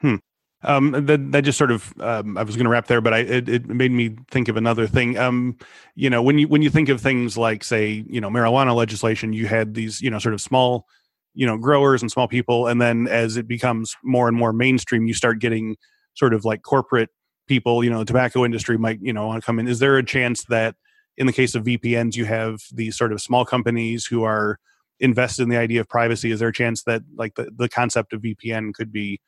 Hmm. 0.01 0.15
Um, 0.61 0.91
that 0.91 1.31
that 1.31 1.41
just 1.45 1.57
sort 1.57 1.71
of 1.71 1.93
um, 2.01 2.37
I 2.37 2.43
was 2.43 2.57
going 2.57 2.65
to 2.65 2.69
wrap 2.69 2.87
there, 2.87 2.99
but 2.99 3.13
I 3.13 3.19
it, 3.19 3.47
it, 3.47 3.69
made 3.69 3.91
me 3.91 4.17
think 4.29 4.49
of 4.49 4.57
another 4.57 4.87
thing. 4.87 5.17
Um, 5.17 5.57
you 5.95 6.09
know, 6.09 6.21
when 6.21 6.37
you 6.37 6.49
when 6.49 6.61
you 6.61 6.69
think 6.69 6.89
of 6.89 6.99
things 6.99 7.37
like 7.37 7.63
say 7.63 8.03
you 8.09 8.19
know 8.19 8.29
marijuana 8.29 8.75
legislation, 8.75 9.31
you 9.31 9.47
had 9.47 9.73
these 9.73 10.01
you 10.01 10.09
know 10.09 10.19
sort 10.19 10.33
of 10.33 10.41
small 10.41 10.85
you 11.33 11.45
know 11.45 11.57
growers 11.57 12.01
and 12.01 12.11
small 12.11 12.27
people, 12.27 12.67
and 12.67 12.81
then 12.81 13.07
as 13.07 13.37
it 13.37 13.47
becomes 13.47 13.95
more 14.03 14.27
and 14.27 14.35
more 14.35 14.51
mainstream, 14.51 15.07
you 15.07 15.13
start 15.13 15.39
getting 15.39 15.77
sort 16.15 16.33
of 16.33 16.43
like 16.43 16.61
corporate 16.61 17.09
people. 17.47 17.81
You 17.81 17.89
know, 17.89 17.99
the 17.99 18.05
tobacco 18.05 18.43
industry 18.43 18.77
might 18.77 18.99
you 19.01 19.13
know 19.13 19.27
want 19.27 19.41
to 19.41 19.45
come 19.45 19.59
in. 19.59 19.67
Is 19.69 19.79
there 19.79 19.97
a 19.97 20.03
chance 20.03 20.43
that 20.45 20.75
in 21.15 21.25
the 21.25 21.33
case 21.33 21.55
of 21.55 21.63
VPNs, 21.63 22.17
you 22.17 22.25
have 22.25 22.59
these 22.73 22.97
sort 22.97 23.13
of 23.13 23.21
small 23.21 23.45
companies 23.45 24.05
who 24.05 24.23
are 24.23 24.59
invested 24.99 25.43
in 25.43 25.49
the 25.49 25.57
idea 25.57 25.81
of 25.81 25.87
privacy? 25.87 26.31
Is 26.31 26.39
there 26.39 26.49
a 26.49 26.53
chance 26.53 26.83
that 26.83 27.01
like 27.15 27.35
the, 27.35 27.49
the 27.55 27.69
concept 27.69 28.13
of 28.13 28.21
VPN 28.21 28.73
could 28.73 28.91
be 28.91 29.19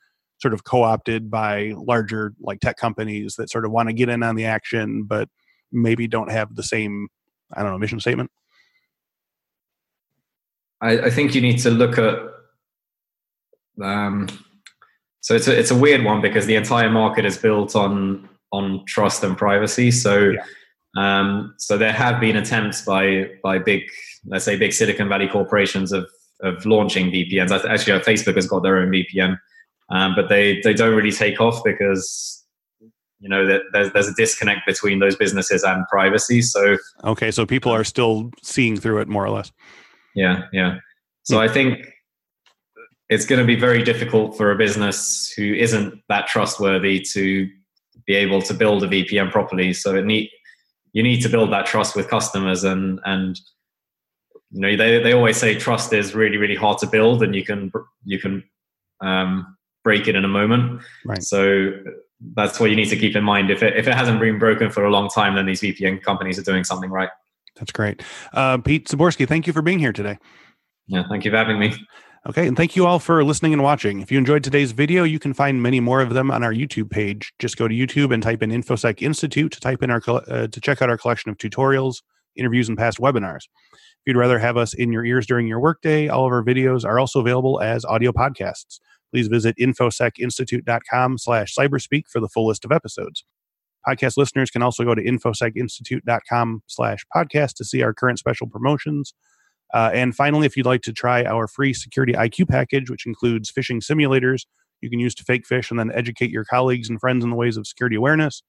sort 0.42 0.52
of 0.52 0.64
co-opted 0.64 1.30
by 1.30 1.72
larger 1.76 2.34
like 2.40 2.58
tech 2.58 2.76
companies 2.76 3.36
that 3.36 3.48
sort 3.48 3.64
of 3.64 3.70
want 3.70 3.88
to 3.88 3.92
get 3.92 4.08
in 4.08 4.24
on 4.24 4.34
the 4.34 4.44
action 4.44 5.04
but 5.04 5.28
maybe 5.70 6.08
don't 6.08 6.32
have 6.32 6.56
the 6.56 6.64
same 6.64 7.06
i 7.54 7.62
don't 7.62 7.70
know 7.70 7.78
mission 7.78 8.00
statement 8.00 8.28
i, 10.80 10.98
I 10.98 11.10
think 11.10 11.36
you 11.36 11.40
need 11.40 11.58
to 11.58 11.70
look 11.70 11.96
at 11.96 12.18
um, 13.82 14.28
so 15.20 15.34
it's 15.34 15.48
a, 15.48 15.58
it's 15.58 15.70
a 15.70 15.76
weird 15.76 16.04
one 16.04 16.20
because 16.20 16.44
the 16.44 16.56
entire 16.56 16.90
market 16.90 17.24
is 17.24 17.38
built 17.38 17.74
on 17.76 18.28
on 18.50 18.84
trust 18.86 19.22
and 19.22 19.38
privacy 19.38 19.90
so 19.92 20.30
yeah. 20.30 20.44
Um, 20.96 21.54
so 21.58 21.78
there 21.78 21.92
have 21.92 22.20
been 22.20 22.36
attempts 22.36 22.82
by 22.82 23.28
by 23.42 23.58
big 23.58 23.82
let's 24.26 24.44
say 24.44 24.56
big 24.56 24.72
silicon 24.72 25.08
valley 25.08 25.28
corporations 25.28 25.92
of 25.92 26.08
of 26.42 26.64
launching 26.66 27.10
vpns 27.10 27.50
actually 27.64 27.98
facebook 28.00 28.34
has 28.34 28.46
got 28.46 28.62
their 28.62 28.78
own 28.78 28.90
vpn 28.90 29.36
um, 29.90 30.14
but 30.14 30.28
they 30.28 30.60
they 30.62 30.74
don't 30.74 30.94
really 30.94 31.12
take 31.12 31.40
off 31.40 31.62
because 31.64 32.42
you 33.22 33.28
know 33.28 33.46
that 33.46 33.62
there's 33.72 33.92
there's 33.92 34.08
a 34.08 34.14
disconnect 34.14 34.66
between 34.66 34.98
those 34.98 35.14
businesses 35.16 35.62
and 35.62 35.86
privacy. 35.88 36.42
So 36.42 36.76
okay, 37.04 37.30
so 37.30 37.46
people 37.46 37.72
are 37.72 37.84
still 37.84 38.30
seeing 38.42 38.76
through 38.76 39.00
it 39.00 39.08
more 39.08 39.24
or 39.24 39.30
less. 39.30 39.52
Yeah, 40.14 40.42
yeah. 40.52 40.78
So 41.22 41.40
I 41.40 41.46
think 41.46 41.86
it's 43.08 43.24
going 43.24 43.38
to 43.38 43.46
be 43.46 43.54
very 43.54 43.84
difficult 43.84 44.36
for 44.36 44.50
a 44.50 44.56
business 44.56 45.32
who 45.36 45.54
isn't 45.54 46.02
that 46.08 46.26
trustworthy 46.26 47.00
to 47.12 47.48
be 48.06 48.14
able 48.16 48.42
to 48.42 48.54
build 48.54 48.82
a 48.82 48.88
VPN 48.88 49.30
properly. 49.30 49.72
So 49.72 49.94
it 49.94 50.04
need 50.04 50.28
you 50.92 51.02
need 51.02 51.20
to 51.22 51.28
build 51.28 51.52
that 51.52 51.66
trust 51.66 51.96
with 51.96 52.08
customers 52.08 52.64
and 52.64 53.00
and 53.04 53.40
you 54.50 54.60
know 54.60 54.76
they, 54.76 55.02
they 55.02 55.12
always 55.12 55.36
say 55.36 55.54
trust 55.54 55.92
is 55.92 56.14
really 56.14 56.36
really 56.36 56.56
hard 56.56 56.78
to 56.78 56.86
build 56.86 57.22
and 57.22 57.34
you 57.34 57.44
can 57.44 57.72
you 58.04 58.18
can 58.18 58.42
um, 59.00 59.56
break 59.84 60.08
it 60.08 60.14
in 60.14 60.24
a 60.24 60.28
moment. 60.28 60.82
Right. 61.04 61.22
So 61.22 61.72
that's 62.34 62.60
what 62.60 62.70
you 62.70 62.76
need 62.76 62.88
to 62.88 62.96
keep 62.96 63.16
in 63.16 63.24
mind. 63.24 63.50
If 63.50 63.62
it, 63.62 63.76
if 63.76 63.88
it 63.88 63.94
hasn't 63.94 64.20
been 64.20 64.38
broken 64.38 64.70
for 64.70 64.84
a 64.84 64.90
long 64.90 65.08
time, 65.08 65.34
then 65.34 65.46
these 65.46 65.60
VPN 65.60 66.02
companies 66.02 66.38
are 66.38 66.42
doing 66.42 66.64
something 66.64 66.90
right. 66.90 67.10
That's 67.56 67.72
great. 67.72 68.02
Uh, 68.32 68.58
Pete 68.58 68.88
Zaborszky, 68.88 69.28
thank 69.28 69.46
you 69.46 69.52
for 69.52 69.62
being 69.62 69.78
here 69.78 69.92
today. 69.92 70.18
Yeah, 70.86 71.02
thank 71.08 71.24
you 71.24 71.30
for 71.30 71.36
having 71.36 71.58
me. 71.58 71.74
Okay, 72.24 72.46
and 72.46 72.56
thank 72.56 72.76
you 72.76 72.86
all 72.86 73.00
for 73.00 73.24
listening 73.24 73.52
and 73.52 73.64
watching. 73.64 74.00
If 74.00 74.12
you 74.12 74.18
enjoyed 74.18 74.44
today's 74.44 74.70
video, 74.70 75.02
you 75.02 75.18
can 75.18 75.34
find 75.34 75.60
many 75.60 75.80
more 75.80 76.00
of 76.00 76.14
them 76.14 76.30
on 76.30 76.44
our 76.44 76.52
YouTube 76.52 76.88
page. 76.88 77.32
Just 77.40 77.56
go 77.56 77.66
to 77.66 77.74
YouTube 77.74 78.14
and 78.14 78.22
type 78.22 78.42
in 78.42 78.50
InfoSec 78.50 79.02
Institute 79.02 79.50
to 79.52 79.60
type 79.60 79.82
in 79.82 79.90
our 79.90 80.00
uh, 80.06 80.46
to 80.46 80.60
check 80.60 80.80
out 80.80 80.88
our 80.88 80.98
collection 80.98 81.30
of 81.30 81.38
tutorials, 81.38 82.02
interviews, 82.36 82.68
and 82.68 82.78
past 82.78 82.98
webinars. 82.98 83.48
If 83.72 84.06
you'd 84.06 84.16
rather 84.16 84.38
have 84.38 84.56
us 84.56 84.72
in 84.72 84.92
your 84.92 85.04
ears 85.04 85.26
during 85.26 85.48
your 85.48 85.60
workday, 85.60 86.08
all 86.08 86.24
of 86.24 86.32
our 86.32 86.44
videos 86.44 86.84
are 86.84 87.00
also 87.00 87.20
available 87.20 87.60
as 87.60 87.84
audio 87.84 88.12
podcasts 88.12 88.78
please 89.12 89.28
visit 89.28 89.56
infosecinstitute.com 89.58 91.18
slash 91.18 91.54
cyberspeak 91.54 92.04
for 92.08 92.20
the 92.20 92.28
full 92.28 92.46
list 92.46 92.64
of 92.64 92.72
episodes. 92.72 93.24
Podcast 93.86 94.16
listeners 94.16 94.50
can 94.50 94.62
also 94.62 94.84
go 94.84 94.94
to 94.94 95.02
infosecinstitute.com 95.02 96.62
slash 96.66 97.04
podcast 97.14 97.54
to 97.54 97.64
see 97.64 97.82
our 97.82 97.92
current 97.92 98.18
special 98.18 98.46
promotions. 98.46 99.12
Uh, 99.72 99.90
and 99.94 100.14
finally, 100.14 100.46
if 100.46 100.56
you'd 100.56 100.66
like 100.66 100.82
to 100.82 100.92
try 100.92 101.24
our 101.24 101.46
free 101.46 101.72
security 101.72 102.12
IQ 102.12 102.48
package, 102.48 102.90
which 102.90 103.06
includes 103.06 103.50
phishing 103.50 103.82
simulators 103.82 104.44
you 104.82 104.90
can 104.90 104.98
use 104.98 105.14
to 105.14 105.24
fake 105.24 105.44
phish 105.48 105.70
and 105.70 105.78
then 105.78 105.90
educate 105.94 106.30
your 106.30 106.44
colleagues 106.44 106.90
and 106.90 107.00
friends 107.00 107.24
in 107.24 107.30
the 107.30 107.36
ways 107.36 107.56
of 107.56 107.66
security 107.66 107.96
awareness, 107.96 108.42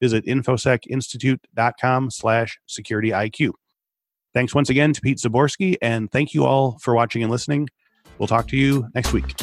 visit 0.00 0.24
infosecinstitute.com 0.26 2.10
slash 2.10 2.60
security 2.66 3.08
IQ. 3.10 3.52
Thanks 4.34 4.54
once 4.54 4.70
again 4.70 4.92
to 4.92 5.00
Pete 5.00 5.18
Zaborszky, 5.18 5.76
and 5.82 6.12
thank 6.12 6.34
you 6.34 6.44
all 6.44 6.78
for 6.80 6.94
watching 6.94 7.22
and 7.22 7.32
listening. 7.32 7.68
We'll 8.18 8.28
talk 8.28 8.46
to 8.48 8.56
you 8.56 8.86
next 8.94 9.12
week. 9.12 9.34